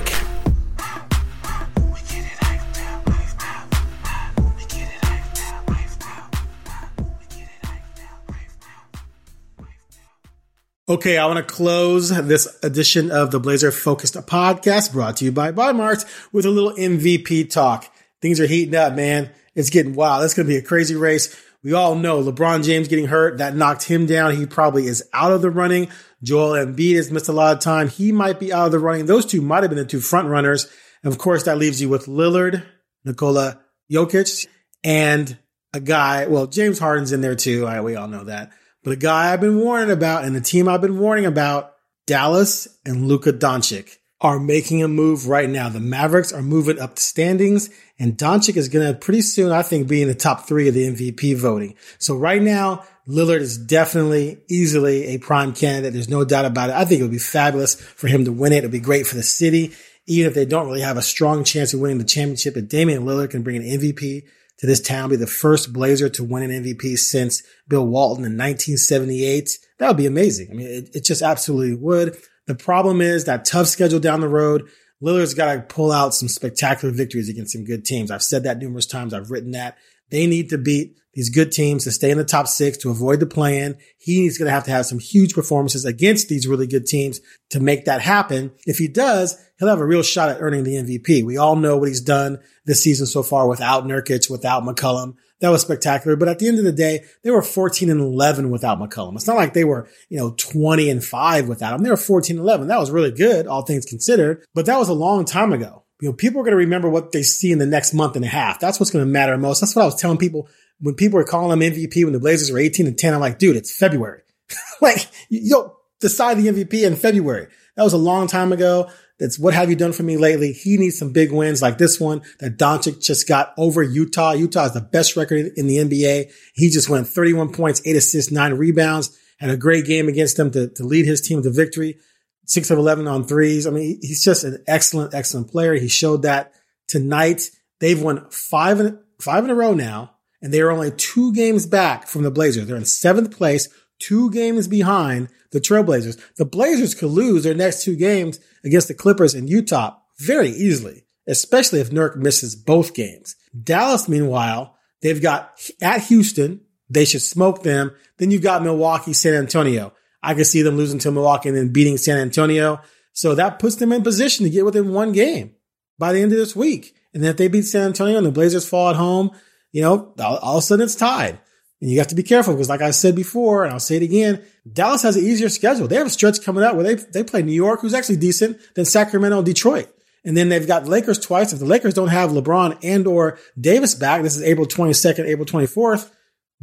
Okay, 10.89 11.19
I 11.19 11.27
want 11.27 11.37
to 11.37 11.53
close 11.53 12.09
this 12.09 12.47
edition 12.63 13.11
of 13.11 13.29
the 13.29 13.39
Blazer 13.39 13.71
Focused 13.71 14.15
podcast 14.15 14.91
brought 14.91 15.17
to 15.17 15.25
you 15.25 15.31
by 15.31 15.51
Bi-Mart 15.51 16.03
with 16.31 16.47
a 16.47 16.49
little 16.49 16.71
MVP 16.71 17.51
talk. 17.51 17.93
Things 18.23 18.39
are 18.39 18.47
heating 18.47 18.75
up, 18.75 18.95
man. 18.95 19.29
It's 19.55 19.69
getting 19.69 19.95
wild. 19.95 20.23
It's 20.23 20.33
going 20.33 20.47
to 20.47 20.51
be 20.53 20.57
a 20.57 20.61
crazy 20.61 20.95
race. 20.95 21.35
We 21.63 21.73
all 21.73 21.95
know 21.95 22.23
LeBron 22.23 22.63
James 22.63 22.87
getting 22.87 23.07
hurt. 23.07 23.37
That 23.37 23.55
knocked 23.55 23.83
him 23.83 24.05
down. 24.05 24.35
He 24.35 24.45
probably 24.45 24.87
is 24.87 25.07
out 25.13 25.31
of 25.31 25.41
the 25.41 25.51
running. 25.51 25.89
Joel 26.23 26.53
Embiid 26.53 26.95
has 26.95 27.11
missed 27.11 27.29
a 27.29 27.33
lot 27.33 27.55
of 27.55 27.61
time. 27.61 27.89
He 27.89 28.11
might 28.11 28.39
be 28.39 28.51
out 28.51 28.65
of 28.65 28.71
the 28.71 28.79
running. 28.79 29.05
Those 29.05 29.25
two 29.25 29.41
might 29.41 29.63
have 29.63 29.69
been 29.69 29.77
the 29.77 29.85
two 29.85 29.99
front 29.99 30.27
runners. 30.27 30.71
And 31.03 31.11
of 31.11 31.19
course, 31.19 31.43
that 31.43 31.57
leaves 31.57 31.81
you 31.81 31.89
with 31.89 32.07
Lillard, 32.07 32.63
Nikola 33.05 33.59
Jokic, 33.91 34.47
and 34.83 35.37
a 35.73 35.79
guy. 35.79 36.27
Well, 36.27 36.47
James 36.47 36.79
Harden's 36.79 37.11
in 37.11 37.21
there 37.21 37.35
too. 37.35 37.67
We 37.83 37.95
all 37.95 38.07
know 38.07 38.23
that. 38.23 38.51
But 38.83 38.93
a 38.93 38.97
guy 38.97 39.31
I've 39.31 39.41
been 39.41 39.59
warning 39.59 39.91
about 39.91 40.23
and 40.23 40.35
the 40.35 40.41
team 40.41 40.67
I've 40.67 40.81
been 40.81 40.97
warning 40.97 41.25
about, 41.25 41.73
Dallas 42.07 42.67
and 42.85 43.07
Luka 43.07 43.31
Doncic 43.31 43.97
are 44.19 44.39
making 44.39 44.83
a 44.83 44.87
move 44.87 45.27
right 45.27 45.49
now. 45.49 45.69
The 45.69 45.79
Mavericks 45.79 46.33
are 46.33 46.41
moving 46.41 46.79
up 46.79 46.95
the 46.95 47.01
standings 47.01 47.69
and 48.01 48.17
Doncic 48.17 48.57
is 48.57 48.67
going 48.67 48.91
to 48.91 48.97
pretty 48.97 49.21
soon, 49.21 49.51
I 49.51 49.61
think, 49.61 49.87
be 49.87 50.01
in 50.01 50.07
the 50.07 50.15
top 50.15 50.47
three 50.47 50.67
of 50.67 50.73
the 50.73 50.91
MVP 50.91 51.37
voting. 51.37 51.75
So 51.99 52.15
right 52.15 52.41
now, 52.41 52.83
Lillard 53.07 53.41
is 53.41 53.59
definitely 53.59 54.39
easily 54.49 55.09
a 55.09 55.19
prime 55.19 55.53
candidate. 55.53 55.93
There's 55.93 56.09
no 56.09 56.25
doubt 56.25 56.45
about 56.45 56.71
it. 56.71 56.75
I 56.75 56.83
think 56.83 56.99
it 56.99 57.03
would 57.03 57.11
be 57.11 57.19
fabulous 57.19 57.75
for 57.75 58.07
him 58.07 58.25
to 58.25 58.31
win 58.31 58.53
it. 58.53 58.57
It 58.57 58.63
would 58.63 58.71
be 58.71 58.79
great 58.79 59.05
for 59.05 59.13
the 59.13 59.21
city. 59.21 59.73
Even 60.07 60.27
if 60.27 60.33
they 60.33 60.45
don't 60.45 60.65
really 60.65 60.81
have 60.81 60.97
a 60.97 61.03
strong 61.03 61.43
chance 61.43 61.75
of 61.75 61.79
winning 61.79 61.99
the 61.99 62.03
championship, 62.03 62.57
if 62.57 62.67
Damian 62.67 63.03
Lillard 63.03 63.29
can 63.29 63.43
bring 63.43 63.57
an 63.57 63.63
MVP 63.63 64.23
to 64.57 64.65
this 64.65 64.81
town, 64.81 65.11
be 65.11 65.15
the 65.15 65.27
first 65.27 65.71
Blazer 65.71 66.09
to 66.09 66.23
win 66.23 66.41
an 66.41 66.63
MVP 66.63 66.97
since 66.97 67.43
Bill 67.67 67.85
Walton 67.85 68.25
in 68.25 68.35
1978, 68.35 69.59
that 69.77 69.87
would 69.87 69.97
be 69.97 70.07
amazing. 70.07 70.47
I 70.49 70.53
mean, 70.55 70.67
it, 70.67 70.95
it 70.95 71.03
just 71.03 71.21
absolutely 71.21 71.75
would. 71.75 72.17
The 72.47 72.55
problem 72.55 72.99
is 72.99 73.25
that 73.25 73.45
tough 73.45 73.67
schedule 73.67 73.99
down 73.99 74.21
the 74.21 74.27
road. 74.27 74.67
Lillard's 75.01 75.33
got 75.33 75.53
to 75.53 75.61
pull 75.61 75.91
out 75.91 76.13
some 76.13 76.27
spectacular 76.27 76.93
victories 76.93 77.29
against 77.29 77.53
some 77.53 77.65
good 77.65 77.85
teams. 77.85 78.11
I've 78.11 78.23
said 78.23 78.43
that 78.43 78.59
numerous 78.59 78.85
times. 78.85 79.13
I've 79.13 79.31
written 79.31 79.51
that 79.51 79.77
they 80.09 80.27
need 80.27 80.49
to 80.49 80.57
beat 80.57 80.97
these 81.13 81.29
good 81.29 81.51
teams 81.51 81.83
to 81.83 81.91
stay 81.91 82.11
in 82.11 82.17
the 82.17 82.23
top 82.23 82.47
six 82.47 82.77
to 82.77 82.89
avoid 82.89 83.19
the 83.19 83.25
play-in. 83.25 83.77
He's 83.97 84.37
going 84.37 84.47
to 84.47 84.53
have 84.53 84.63
to 84.65 84.71
have 84.71 84.85
some 84.85 84.99
huge 84.99 85.33
performances 85.33 85.83
against 85.83 86.29
these 86.29 86.47
really 86.47 86.67
good 86.67 86.85
teams 86.85 87.19
to 87.49 87.59
make 87.59 87.85
that 87.85 88.01
happen. 88.01 88.51
If 88.65 88.77
he 88.77 88.87
does, 88.87 89.37
he'll 89.61 89.69
have 89.69 89.79
a 89.79 89.85
real 89.85 90.01
shot 90.01 90.29
at 90.29 90.41
earning 90.41 90.63
the 90.63 90.73
MVP. 90.73 91.23
We 91.23 91.37
all 91.37 91.55
know 91.55 91.77
what 91.77 91.87
he's 91.87 92.01
done 92.01 92.39
this 92.65 92.81
season 92.81 93.05
so 93.05 93.21
far 93.21 93.47
without 93.47 93.85
Nurkic, 93.85 94.27
without 94.27 94.63
McCollum. 94.63 95.17
That 95.39 95.49
was 95.49 95.61
spectacular. 95.61 96.15
But 96.15 96.29
at 96.29 96.39
the 96.39 96.47
end 96.47 96.57
of 96.57 96.65
the 96.65 96.71
day, 96.71 97.03
they 97.23 97.29
were 97.29 97.43
14 97.43 97.91
and 97.91 98.01
11 98.01 98.49
without 98.49 98.79
McCollum. 98.79 99.15
It's 99.15 99.27
not 99.27 99.35
like 99.35 99.53
they 99.53 99.63
were, 99.63 99.87
you 100.09 100.17
know, 100.17 100.31
20 100.31 100.89
and 100.89 101.05
5 101.05 101.47
without 101.47 101.75
him. 101.75 101.83
They 101.83 101.91
were 101.91 101.97
14 101.97 102.37
and 102.37 102.43
11. 102.43 102.67
That 102.69 102.79
was 102.79 102.89
really 102.89 103.11
good, 103.11 103.45
all 103.45 103.61
things 103.61 103.85
considered. 103.85 104.43
But 104.55 104.65
that 104.65 104.79
was 104.79 104.89
a 104.89 104.93
long 104.93 105.25
time 105.25 105.53
ago. 105.53 105.83
You 106.01 106.09
know, 106.09 106.13
people 106.13 106.41
are 106.41 106.43
going 106.43 106.53
to 106.53 106.57
remember 106.57 106.89
what 106.89 107.11
they 107.11 107.21
see 107.21 107.51
in 107.51 107.59
the 107.59 107.67
next 107.67 107.93
month 107.93 108.15
and 108.15 108.25
a 108.25 108.29
half. 108.29 108.59
That's 108.59 108.79
what's 108.79 108.91
going 108.91 109.05
to 109.05 109.11
matter 109.11 109.37
most. 109.37 109.59
That's 109.59 109.75
what 109.75 109.83
I 109.83 109.85
was 109.85 109.95
telling 109.95 110.17
people 110.17 110.49
when 110.79 110.95
people 110.95 111.17
were 111.17 111.23
calling 111.23 111.51
him 111.51 111.73
MVP 111.73 112.03
when 112.03 112.13
the 112.13 112.19
Blazers 112.19 112.51
were 112.51 112.57
18 112.57 112.87
and 112.87 112.97
10. 112.97 113.13
I'm 113.13 113.19
like, 113.19 113.37
dude, 113.37 113.55
it's 113.55 113.75
February. 113.75 114.23
like, 114.81 115.07
yo, 115.29 115.77
decide 115.99 116.39
the 116.39 116.47
MVP 116.47 116.83
in 116.83 116.95
February. 116.95 117.47
That 117.75 117.83
was 117.83 117.93
a 117.93 117.97
long 117.97 118.27
time 118.27 118.51
ago. 118.51 118.89
That's 119.21 119.37
what 119.37 119.53
have 119.53 119.69
you 119.69 119.75
done 119.75 119.93
for 119.93 120.01
me 120.01 120.17
lately? 120.17 120.51
He 120.51 120.77
needs 120.77 120.97
some 120.97 121.13
big 121.13 121.31
wins 121.31 121.61
like 121.61 121.77
this 121.77 121.99
one 121.99 122.23
that 122.39 122.57
Doncic 122.57 123.05
just 123.05 123.27
got 123.27 123.53
over 123.55 123.83
Utah. 123.83 124.31
Utah 124.31 124.65
is 124.65 124.73
the 124.73 124.81
best 124.81 125.15
record 125.15 125.51
in 125.55 125.67
the 125.67 125.77
NBA. 125.77 126.31
He 126.55 126.69
just 126.71 126.89
went 126.89 127.07
31 127.07 127.53
points, 127.53 127.83
eight 127.85 127.95
assists, 127.95 128.31
nine 128.31 128.55
rebounds, 128.55 129.15
had 129.37 129.51
a 129.51 129.57
great 129.57 129.85
game 129.85 130.07
against 130.07 130.37
them 130.37 130.49
to, 130.51 130.69
to 130.69 130.83
lead 130.83 131.05
his 131.05 131.21
team 131.21 131.43
to 131.43 131.51
victory. 131.51 131.99
Six 132.45 132.71
of 132.71 132.79
11 132.79 133.07
on 133.07 133.23
threes. 133.25 133.67
I 133.67 133.69
mean, 133.69 133.99
he's 134.01 134.23
just 134.23 134.43
an 134.43 134.63
excellent, 134.67 135.13
excellent 135.13 135.51
player. 135.51 135.75
He 135.75 135.87
showed 135.87 136.23
that 136.23 136.53
tonight. 136.87 137.51
They've 137.79 138.01
won 138.01 138.27
five 138.31 138.79
in, 138.79 138.99
five 139.19 139.43
in 139.43 139.51
a 139.51 139.55
row 139.55 139.75
now, 139.75 140.15
and 140.41 140.51
they 140.51 140.61
are 140.61 140.71
only 140.71 140.89
two 140.89 141.31
games 141.33 141.67
back 141.67 142.07
from 142.07 142.23
the 142.23 142.31
Blazers. 142.31 142.65
They're 142.65 142.75
in 142.75 142.85
seventh 142.85 143.37
place, 143.37 143.69
two 143.99 144.31
games 144.31 144.67
behind 144.67 145.29
the 145.51 145.61
Trailblazers. 145.61 146.19
The 146.35 146.45
Blazers 146.45 146.95
could 146.95 147.11
lose 147.11 147.43
their 147.43 147.53
next 147.53 147.83
two 147.83 147.95
games 147.95 148.39
against 148.63 148.87
the 148.87 148.93
Clippers 148.93 149.33
and 149.33 149.49
Utah 149.49 149.97
very 150.19 150.49
easily, 150.49 151.03
especially 151.27 151.79
if 151.79 151.89
Nurk 151.89 152.15
misses 152.15 152.55
both 152.55 152.93
games. 152.93 153.35
Dallas, 153.63 154.07
meanwhile, 154.07 154.77
they've 155.01 155.21
got 155.21 155.59
at 155.81 156.03
Houston. 156.03 156.61
They 156.89 157.05
should 157.05 157.21
smoke 157.21 157.63
them. 157.63 157.91
Then 158.17 158.31
you've 158.31 158.41
got 158.41 158.63
Milwaukee, 158.63 159.13
San 159.13 159.33
Antonio. 159.33 159.93
I 160.21 160.33
could 160.33 160.47
see 160.47 160.61
them 160.61 160.77
losing 160.77 160.99
to 160.99 161.11
Milwaukee 161.11 161.49
and 161.49 161.57
then 161.57 161.73
beating 161.73 161.97
San 161.97 162.17
Antonio. 162.17 162.81
So 163.13 163.35
that 163.35 163.59
puts 163.59 163.75
them 163.75 163.91
in 163.91 164.03
position 164.03 164.45
to 164.45 164.49
get 164.49 164.65
within 164.65 164.93
one 164.93 165.11
game 165.11 165.55
by 165.97 166.13
the 166.13 166.21
end 166.21 166.31
of 166.31 166.37
this 166.37 166.55
week. 166.55 166.95
And 167.13 167.25
if 167.25 167.37
they 167.37 167.47
beat 167.47 167.63
San 167.63 167.87
Antonio 167.87 168.17
and 168.17 168.25
the 168.25 168.31
Blazers 168.31 168.67
fall 168.67 168.89
at 168.89 168.95
home, 168.95 169.31
you 169.71 169.81
know, 169.81 170.13
all, 170.19 170.37
all 170.37 170.57
of 170.57 170.63
a 170.63 170.65
sudden 170.65 170.83
it's 170.83 170.95
tied. 170.95 171.39
And 171.81 171.89
you 171.89 171.97
have 171.97 172.07
to 172.07 172.15
be 172.15 172.23
careful 172.23 172.53
because 172.53 172.69
like 172.69 172.81
I 172.81 172.91
said 172.91 173.15
before, 173.15 173.63
and 173.63 173.73
I'll 173.73 173.79
say 173.79 173.97
it 173.97 174.03
again, 174.03 174.41
Dallas 174.71 175.01
has 175.01 175.17
an 175.17 175.23
easier 175.23 175.49
schedule. 175.49 175.87
They 175.87 175.95
have 175.95 176.07
a 176.07 176.11
stretch 176.11 176.43
coming 176.43 176.63
up 176.63 176.75
where 176.75 176.83
they, 176.83 176.95
they 176.95 177.23
play 177.23 177.41
New 177.41 177.51
York, 177.51 177.81
who's 177.81 177.95
actually 177.95 178.17
decent, 178.17 178.59
then 178.75 178.85
Sacramento, 178.85 179.41
Detroit. 179.41 179.89
And 180.23 180.37
then 180.37 180.49
they've 180.49 180.67
got 180.67 180.87
Lakers 180.87 181.17
twice. 181.17 181.51
If 181.51 181.59
the 181.59 181.65
Lakers 181.65 181.95
don't 181.95 182.09
have 182.09 182.29
LeBron 182.29 182.77
and 182.83 183.07
or 183.07 183.39
Davis 183.59 183.95
back, 183.95 184.21
this 184.21 184.35
is 184.35 184.43
April 184.43 184.67
22nd, 184.67 185.25
April 185.25 185.45
24th. 185.47 186.11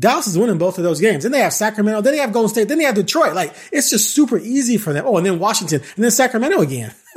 Dallas 0.00 0.28
is 0.28 0.38
winning 0.38 0.58
both 0.58 0.78
of 0.78 0.84
those 0.84 1.00
games. 1.00 1.24
Then 1.24 1.32
they 1.32 1.40
have 1.40 1.52
Sacramento. 1.52 2.00
Then 2.02 2.12
they 2.12 2.20
have 2.20 2.32
Golden 2.32 2.48
State. 2.48 2.68
Then 2.68 2.78
they 2.78 2.84
have 2.84 2.94
Detroit. 2.94 3.34
Like 3.34 3.54
it's 3.72 3.90
just 3.90 4.14
super 4.14 4.38
easy 4.38 4.76
for 4.76 4.92
them. 4.92 5.04
Oh, 5.06 5.16
and 5.16 5.26
then 5.26 5.38
Washington 5.38 5.80
and 5.96 6.04
then 6.04 6.10
Sacramento 6.10 6.60
again. 6.60 6.94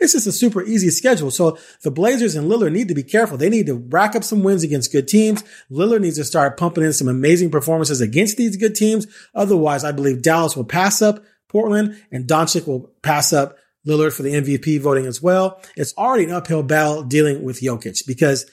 it's 0.00 0.12
just 0.12 0.26
a 0.26 0.32
super 0.32 0.62
easy 0.62 0.90
schedule. 0.90 1.30
So 1.30 1.58
the 1.82 1.90
Blazers 1.90 2.34
and 2.34 2.50
Lillard 2.50 2.72
need 2.72 2.88
to 2.88 2.94
be 2.94 3.02
careful. 3.02 3.38
They 3.38 3.48
need 3.48 3.66
to 3.66 3.74
rack 3.74 4.14
up 4.14 4.24
some 4.24 4.42
wins 4.42 4.62
against 4.62 4.92
good 4.92 5.08
teams. 5.08 5.42
Lillard 5.70 6.02
needs 6.02 6.16
to 6.16 6.24
start 6.24 6.58
pumping 6.58 6.84
in 6.84 6.92
some 6.92 7.08
amazing 7.08 7.50
performances 7.50 8.00
against 8.00 8.36
these 8.36 8.56
good 8.56 8.74
teams. 8.74 9.06
Otherwise, 9.34 9.84
I 9.84 9.92
believe 9.92 10.22
Dallas 10.22 10.56
will 10.56 10.64
pass 10.64 11.00
up 11.00 11.24
Portland 11.48 12.02
and 12.10 12.26
Doncic 12.26 12.66
will 12.66 12.90
pass 13.02 13.32
up 13.32 13.56
Lillard 13.86 14.12
for 14.12 14.22
the 14.22 14.34
MVP 14.34 14.80
voting 14.80 15.06
as 15.06 15.22
well. 15.22 15.62
It's 15.76 15.94
already 15.96 16.24
an 16.24 16.32
uphill 16.32 16.62
battle 16.62 17.02
dealing 17.02 17.42
with 17.42 17.60
Jokic 17.60 18.06
because 18.06 18.50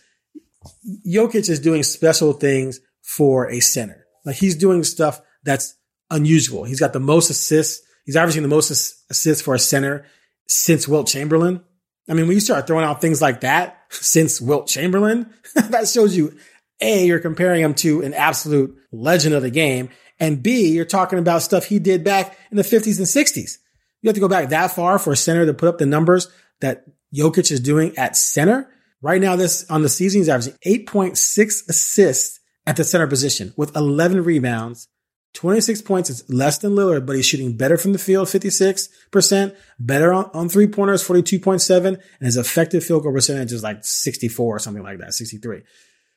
Jokic 1.05 1.49
is 1.49 1.59
doing 1.59 1.83
special 1.83 2.33
things 2.33 2.79
for 3.09 3.49
a 3.49 3.59
center. 3.59 4.05
Like 4.23 4.35
he's 4.35 4.55
doing 4.55 4.83
stuff 4.83 5.19
that's 5.43 5.75
unusual. 6.11 6.63
He's 6.63 6.79
got 6.79 6.93
the 6.93 6.99
most 6.99 7.31
assists. 7.31 7.83
He's 8.05 8.15
averaging 8.15 8.43
the 8.43 8.49
most 8.49 8.69
assists 9.09 9.41
for 9.41 9.55
a 9.55 9.59
center 9.59 10.05
since 10.47 10.87
Wilt 10.87 11.07
Chamberlain. 11.07 11.63
I 12.07 12.13
mean, 12.13 12.27
when 12.27 12.35
you 12.35 12.39
start 12.39 12.67
throwing 12.67 12.85
out 12.85 13.01
things 13.01 13.19
like 13.19 13.41
that 13.41 13.79
since 13.89 14.39
Wilt 14.39 14.67
Chamberlain, 14.67 15.33
that 15.55 15.87
shows 15.87 16.15
you 16.15 16.37
A, 16.81 17.07
you're 17.07 17.19
comparing 17.19 17.63
him 17.63 17.73
to 17.75 18.03
an 18.03 18.13
absolute 18.13 18.77
legend 18.91 19.33
of 19.33 19.41
the 19.41 19.49
game. 19.49 19.89
And 20.19 20.43
B, 20.43 20.71
you're 20.71 20.85
talking 20.85 21.17
about 21.17 21.41
stuff 21.41 21.65
he 21.65 21.79
did 21.79 22.03
back 22.03 22.37
in 22.51 22.57
the 22.57 22.63
50s 22.63 22.99
and 22.99 23.07
60s. 23.07 23.57
You 24.01 24.09
have 24.09 24.15
to 24.15 24.21
go 24.21 24.27
back 24.27 24.49
that 24.49 24.71
far 24.71 24.99
for 24.99 25.13
a 25.13 25.17
center 25.17 25.47
to 25.47 25.53
put 25.55 25.69
up 25.69 25.79
the 25.79 25.87
numbers 25.87 26.27
that 26.61 26.85
Jokic 27.15 27.51
is 27.51 27.59
doing 27.59 27.97
at 27.97 28.15
center. 28.15 28.69
Right 29.01 29.19
now, 29.19 29.35
this 29.35 29.67
on 29.71 29.81
the 29.81 29.89
season, 29.89 30.19
he's 30.19 30.29
averaging 30.29 30.59
8.6 30.63 31.69
assists 31.69 32.38
at 32.69 32.75
the 32.75 32.83
center 32.83 33.07
position 33.07 33.51
with 33.57 33.75
11 33.75 34.23
rebounds. 34.23 34.87
26 35.33 35.81
points 35.81 36.11
is 36.11 36.29
less 36.29 36.59
than 36.59 36.73
Lillard, 36.73 37.07
but 37.07 37.15
he's 37.15 37.25
shooting 37.25 37.57
better 37.57 37.77
from 37.77 37.93
the 37.93 37.99
field, 37.99 38.27
56%, 38.27 39.55
better 39.79 40.13
on, 40.13 40.29
on 40.35 40.49
three 40.49 40.67
pointers, 40.67 41.03
42.7, 41.03 41.85
and 41.87 41.99
his 42.19 42.37
effective 42.37 42.83
field 42.83 43.01
goal 43.01 43.11
percentage 43.11 43.51
is 43.51 43.63
like 43.63 43.83
64 43.83 44.55
or 44.55 44.59
something 44.59 44.83
like 44.83 44.99
that, 44.99 45.15
63. 45.15 45.63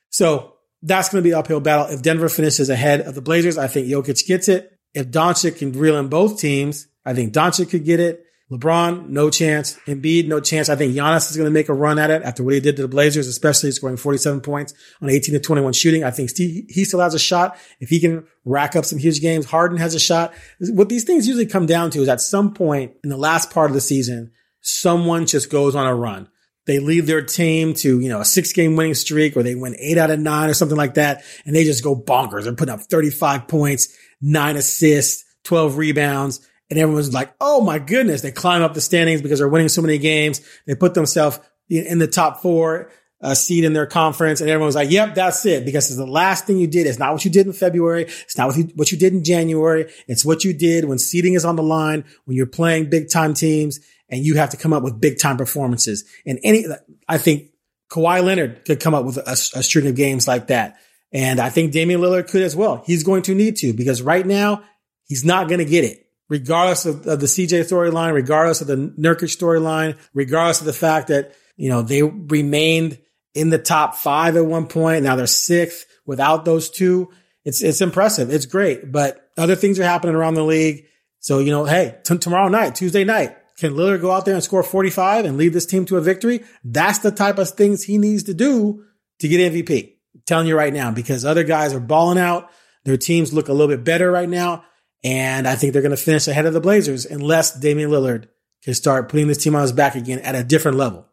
So 0.09 0.53
that's 0.83 1.09
going 1.09 1.23
to 1.23 1.27
be 1.27 1.31
an 1.31 1.39
uphill 1.39 1.59
battle. 1.59 1.87
If 1.87 2.03
Denver 2.03 2.29
finishes 2.29 2.69
ahead 2.69 3.01
of 3.01 3.15
the 3.15 3.21
Blazers, 3.21 3.57
I 3.57 3.65
think 3.65 3.87
Jokic 3.87 4.27
gets 4.27 4.47
it. 4.47 4.77
If 4.93 5.09
Doncic 5.09 5.57
can 5.57 5.71
reel 5.71 5.97
in 5.97 6.07
both 6.07 6.39
teams, 6.39 6.87
I 7.03 7.15
think 7.15 7.33
Doncic 7.33 7.71
could 7.71 7.83
get 7.83 7.99
it. 7.99 8.23
LeBron, 8.51 9.09
no 9.09 9.29
chance. 9.29 9.79
Embiid, 9.87 10.27
no 10.27 10.39
chance. 10.39 10.69
I 10.69 10.75
think 10.75 10.93
Giannis 10.93 11.31
is 11.31 11.37
going 11.37 11.47
to 11.47 11.53
make 11.53 11.69
a 11.69 11.73
run 11.73 11.97
at 11.97 12.11
it 12.11 12.21
after 12.23 12.43
what 12.43 12.53
he 12.53 12.59
did 12.59 12.75
to 12.75 12.81
the 12.81 12.87
Blazers, 12.87 13.27
especially 13.27 13.71
scoring 13.71 13.97
47 13.97 14.41
points 14.41 14.73
on 15.01 15.09
18 15.09 15.33
to 15.33 15.39
21 15.39 15.73
shooting. 15.73 16.03
I 16.03 16.11
think 16.11 16.29
he 16.37 16.83
still 16.85 16.99
has 16.99 17.13
a 17.13 17.19
shot. 17.19 17.57
If 17.79 17.89
he 17.89 17.99
can 17.99 18.27
rack 18.45 18.75
up 18.75 18.85
some 18.85 18.99
huge 18.99 19.21
games, 19.21 19.45
Harden 19.45 19.77
has 19.77 19.95
a 19.95 19.99
shot. 19.99 20.33
What 20.59 20.89
these 20.89 21.03
things 21.03 21.27
usually 21.27 21.45
come 21.45 21.65
down 21.65 21.89
to 21.91 22.01
is 22.01 22.09
at 22.09 22.21
some 22.21 22.53
point 22.53 22.93
in 23.03 23.09
the 23.09 23.17
last 23.17 23.49
part 23.49 23.71
of 23.71 23.75
the 23.75 23.81
season, 23.81 24.31
someone 24.61 25.25
just 25.25 25.49
goes 25.49 25.75
on 25.75 25.87
a 25.87 25.95
run. 25.95 26.29
They 26.65 26.79
lead 26.79 27.07
their 27.07 27.23
team 27.23 27.73
to, 27.75 27.99
you 27.99 28.07
know, 28.07 28.21
a 28.21 28.25
six 28.25 28.53
game 28.53 28.75
winning 28.75 28.93
streak 28.93 29.35
or 29.35 29.43
they 29.43 29.55
win 29.55 29.75
eight 29.79 29.97
out 29.97 30.11
of 30.11 30.19
nine 30.19 30.49
or 30.49 30.53
something 30.53 30.77
like 30.77 30.93
that. 30.93 31.23
And 31.45 31.55
they 31.55 31.63
just 31.63 31.83
go 31.83 31.95
bonkers. 31.95 32.43
They're 32.43 32.53
putting 32.53 32.73
up 32.73 32.81
35 32.81 33.47
points, 33.47 33.97
nine 34.21 34.55
assists, 34.55 35.25
12 35.43 35.77
rebounds 35.77 36.47
and 36.69 36.79
everyone's 36.79 37.13
like, 37.13 37.33
oh 37.39 37.61
my 37.61 37.79
goodness, 37.79 38.21
they 38.21 38.31
climb 38.31 38.61
up 38.61 38.73
the 38.73 38.81
standings 38.81 39.21
because 39.21 39.39
they're 39.39 39.49
winning 39.49 39.69
so 39.69 39.81
many 39.81 39.97
games. 39.97 40.41
They 40.65 40.75
put 40.75 40.93
themselves 40.93 41.39
in 41.69 41.99
the 41.99 42.07
top 42.07 42.41
four 42.41 42.91
uh, 43.21 43.33
seed 43.33 43.63
in 43.63 43.73
their 43.73 43.85
conference. 43.85 44.41
And 44.41 44.49
everyone's 44.49 44.75
like, 44.75 44.91
yep, 44.91 45.15
that's 45.15 45.45
it. 45.45 45.65
Because 45.65 45.87
it's 45.89 45.97
the 45.97 46.05
last 46.05 46.45
thing 46.45 46.57
you 46.57 46.67
did. 46.67 46.85
It's 46.85 46.99
not 46.99 47.13
what 47.13 47.23
you 47.23 47.31
did 47.31 47.47
in 47.47 47.53
February. 47.53 48.03
It's 48.03 48.37
not 48.37 48.47
what 48.47 48.57
you, 48.57 48.63
what 48.75 48.91
you 48.91 48.97
did 48.97 49.13
in 49.13 49.23
January. 49.23 49.91
It's 50.07 50.25
what 50.25 50.43
you 50.43 50.53
did 50.53 50.85
when 50.85 50.99
seeding 50.99 51.33
is 51.33 51.45
on 51.45 51.55
the 51.55 51.63
line, 51.63 52.03
when 52.25 52.35
you're 52.35 52.45
playing 52.45 52.89
big 52.89 53.09
time 53.09 53.33
teams 53.33 53.79
and 54.09 54.25
you 54.25 54.35
have 54.35 54.49
to 54.49 54.57
come 54.57 54.73
up 54.73 54.83
with 54.83 54.99
big 54.99 55.19
time 55.19 55.37
performances. 55.37 56.03
And 56.25 56.39
any, 56.43 56.65
I 57.07 57.17
think 57.17 57.51
Kawhi 57.89 58.23
Leonard 58.23 58.65
could 58.65 58.79
come 58.79 58.93
up 58.93 59.05
with 59.05 59.17
a, 59.17 59.31
a 59.31 59.63
string 59.63 59.87
of 59.87 59.95
games 59.95 60.27
like 60.27 60.47
that. 60.47 60.77
And 61.13 61.39
I 61.39 61.49
think 61.49 61.71
Damian 61.71 62.01
Lillard 62.01 62.27
could 62.27 62.41
as 62.41 62.55
well. 62.55 62.83
He's 62.85 63.03
going 63.03 63.21
to 63.23 63.35
need 63.35 63.55
to 63.57 63.73
because 63.73 64.01
right 64.01 64.25
now 64.25 64.63
he's 65.05 65.23
not 65.23 65.47
going 65.47 65.59
to 65.59 65.65
get 65.65 65.83
it 65.83 66.02
regardless 66.29 66.85
of, 66.85 67.05
of 67.07 67.19
the 67.19 67.25
CJ 67.25 67.61
storyline, 67.61 68.13
regardless 68.13 68.61
of 68.61 68.67
the 68.67 68.75
Nurkic 68.75 69.35
storyline, 69.35 69.97
regardless 70.13 70.59
of 70.59 70.65
the 70.65 70.73
fact 70.73 71.07
that, 71.07 71.35
you 71.55 71.69
know, 71.69 71.81
they 71.81 72.01
remained 72.01 72.99
in 73.33 73.49
the 73.49 73.57
top 73.57 73.95
five 73.95 74.35
at 74.35 74.45
one 74.45 74.67
point. 74.67 75.03
Now 75.03 75.15
they're 75.15 75.27
sixth 75.27 75.85
without 76.05 76.45
those 76.45 76.69
two. 76.69 77.11
It's, 77.45 77.61
it's 77.61 77.81
impressive. 77.81 78.29
It's 78.31 78.45
great, 78.45 78.91
but 78.91 79.29
other 79.37 79.55
things 79.55 79.79
are 79.79 79.83
happening 79.83 80.15
around 80.15 80.35
the 80.35 80.43
league. 80.43 80.85
So, 81.19 81.39
you 81.39 81.51
know, 81.51 81.65
hey, 81.65 81.97
t- 82.03 82.17
tomorrow 82.17 82.49
night, 82.49 82.75
Tuesday 82.75 83.03
night, 83.03 83.35
can 83.57 83.73
Lillard 83.73 84.01
go 84.01 84.11
out 84.11 84.25
there 84.25 84.33
and 84.33 84.43
score 84.43 84.63
45 84.63 85.25
and 85.25 85.37
lead 85.37 85.53
this 85.53 85.65
team 85.65 85.85
to 85.85 85.97
a 85.97 86.01
victory? 86.01 86.43
That's 86.63 86.99
the 86.99 87.11
type 87.11 87.37
of 87.37 87.49
things 87.49 87.83
he 87.83 87.97
needs 87.97 88.23
to 88.23 88.33
do 88.33 88.85
to 89.19 89.27
get 89.27 89.53
MVP. 89.53 89.93
I'm 90.15 90.21
telling 90.25 90.47
you 90.47 90.57
right 90.57 90.73
now, 90.73 90.91
because 90.91 91.25
other 91.25 91.43
guys 91.43 91.73
are 91.73 91.79
balling 91.79 92.17
out. 92.17 92.49
Their 92.85 92.97
teams 92.97 93.33
look 93.33 93.47
a 93.47 93.53
little 93.53 93.73
bit 93.73 93.83
better 93.83 94.11
right 94.11 94.27
now. 94.27 94.63
And 95.03 95.47
I 95.47 95.55
think 95.55 95.73
they're 95.73 95.81
going 95.81 95.95
to 95.95 95.97
finish 95.97 96.27
ahead 96.27 96.45
of 96.45 96.53
the 96.53 96.61
Blazers 96.61 97.05
unless 97.05 97.59
Damian 97.59 97.89
Lillard 97.89 98.27
can 98.63 98.73
start 98.73 99.09
putting 99.09 99.27
this 99.27 99.43
team 99.43 99.55
on 99.55 99.61
his 99.61 99.73
back 99.73 99.95
again 99.95 100.19
at 100.19 100.35
a 100.35 100.43
different 100.43 100.77
level. 100.77 101.05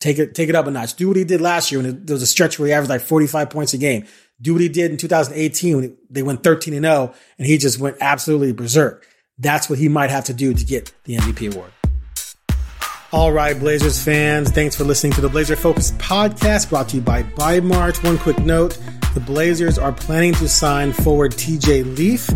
Take 0.00 0.18
it, 0.18 0.34
take 0.34 0.48
it 0.48 0.54
up 0.54 0.66
a 0.66 0.70
notch. 0.70 0.94
Do 0.94 1.08
what 1.08 1.16
he 1.16 1.24
did 1.24 1.40
last 1.40 1.70
year 1.70 1.82
when 1.82 2.04
there 2.04 2.14
was 2.14 2.22
a 2.22 2.26
stretch 2.26 2.58
where 2.58 2.68
he 2.68 2.72
averaged 2.72 2.90
like 2.90 3.02
45 3.02 3.50
points 3.50 3.74
a 3.74 3.78
game. 3.78 4.06
Do 4.40 4.52
what 4.54 4.62
he 4.62 4.68
did 4.68 4.90
in 4.90 4.96
2018 4.96 5.76
when 5.76 5.96
they 6.10 6.22
went 6.22 6.42
13 6.42 6.74
and 6.74 6.84
0 6.84 7.14
and 7.38 7.46
he 7.46 7.58
just 7.58 7.78
went 7.78 7.96
absolutely 8.00 8.52
berserk. 8.52 9.06
That's 9.38 9.68
what 9.68 9.78
he 9.78 9.88
might 9.88 10.10
have 10.10 10.24
to 10.24 10.34
do 10.34 10.54
to 10.54 10.64
get 10.64 10.92
the 11.04 11.16
MVP 11.16 11.52
award. 11.52 11.70
All 13.12 13.32
right, 13.32 13.58
Blazers 13.58 14.02
fans, 14.02 14.50
thanks 14.50 14.74
for 14.74 14.82
listening 14.82 15.12
to 15.12 15.20
the 15.20 15.28
Blazer 15.28 15.54
Focus 15.54 15.92
podcast 15.92 16.68
brought 16.68 16.88
to 16.88 16.96
you 16.96 17.02
by 17.02 17.22
Bi-Mart. 17.22 18.02
One 18.02 18.18
quick 18.18 18.38
note 18.40 18.76
the 19.14 19.20
Blazers 19.20 19.78
are 19.78 19.92
planning 19.92 20.34
to 20.34 20.48
sign 20.48 20.92
forward 20.92 21.32
TJ 21.32 21.96
Leaf 21.96 22.28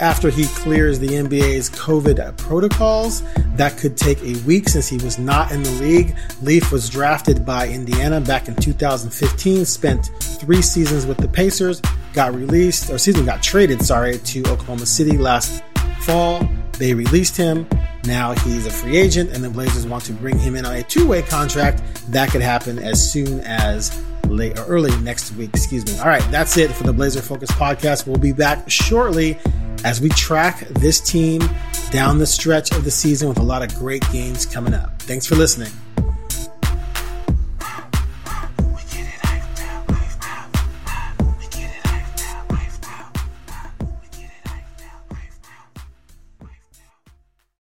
after 0.00 0.30
he 0.30 0.46
clears 0.46 0.98
the 0.98 1.08
NBA's 1.08 1.70
COVID 1.70 2.36
protocols. 2.38 3.22
That 3.56 3.76
could 3.76 3.96
take 3.96 4.20
a 4.22 4.36
week 4.46 4.68
since 4.68 4.88
he 4.88 4.96
was 4.98 5.18
not 5.18 5.52
in 5.52 5.62
the 5.62 5.70
league. 5.72 6.16
Leaf 6.42 6.72
was 6.72 6.88
drafted 6.88 7.44
by 7.44 7.68
Indiana 7.68 8.20
back 8.20 8.48
in 8.48 8.56
2015, 8.56 9.64
spent 9.64 10.06
three 10.20 10.62
seasons 10.62 11.06
with 11.06 11.18
the 11.18 11.28
Pacers, 11.28 11.80
got 12.12 12.34
released, 12.34 12.90
or 12.90 12.98
season 12.98 13.26
got 13.26 13.42
traded, 13.42 13.82
sorry, 13.82 14.18
to 14.18 14.40
Oklahoma 14.48 14.86
City 14.86 15.18
last 15.18 15.62
fall. 16.00 16.48
They 16.78 16.94
released 16.94 17.36
him. 17.36 17.68
Now 18.04 18.32
he's 18.32 18.66
a 18.66 18.70
free 18.70 18.96
agent, 18.96 19.30
and 19.30 19.44
the 19.44 19.50
Blazers 19.50 19.86
want 19.86 20.04
to 20.04 20.12
bring 20.14 20.38
him 20.38 20.56
in 20.56 20.64
on 20.64 20.74
a 20.74 20.82
two 20.82 21.06
way 21.06 21.20
contract. 21.20 21.82
That 22.08 22.30
could 22.30 22.40
happen 22.40 22.78
as 22.78 23.12
soon 23.12 23.40
as 23.40 23.90
late 24.30 24.58
or 24.58 24.64
early 24.66 24.96
next 25.00 25.32
week. 25.32 25.50
Excuse 25.50 25.86
me. 25.86 25.98
All 25.98 26.08
right, 26.08 26.24
that's 26.30 26.56
it 26.56 26.70
for 26.70 26.84
the 26.84 26.92
Blazer 26.92 27.22
Focus 27.22 27.50
podcast. 27.50 28.06
We'll 28.06 28.18
be 28.18 28.32
back 28.32 28.70
shortly 28.70 29.38
as 29.84 30.00
we 30.00 30.08
track 30.10 30.60
this 30.68 31.00
team 31.00 31.42
down 31.90 32.18
the 32.18 32.26
stretch 32.26 32.72
of 32.72 32.84
the 32.84 32.90
season 32.90 33.28
with 33.28 33.38
a 33.38 33.42
lot 33.42 33.62
of 33.62 33.74
great 33.76 34.04
games 34.12 34.46
coming 34.46 34.74
up. 34.74 35.00
Thanks 35.02 35.26
for 35.26 35.34
listening. 35.34 35.72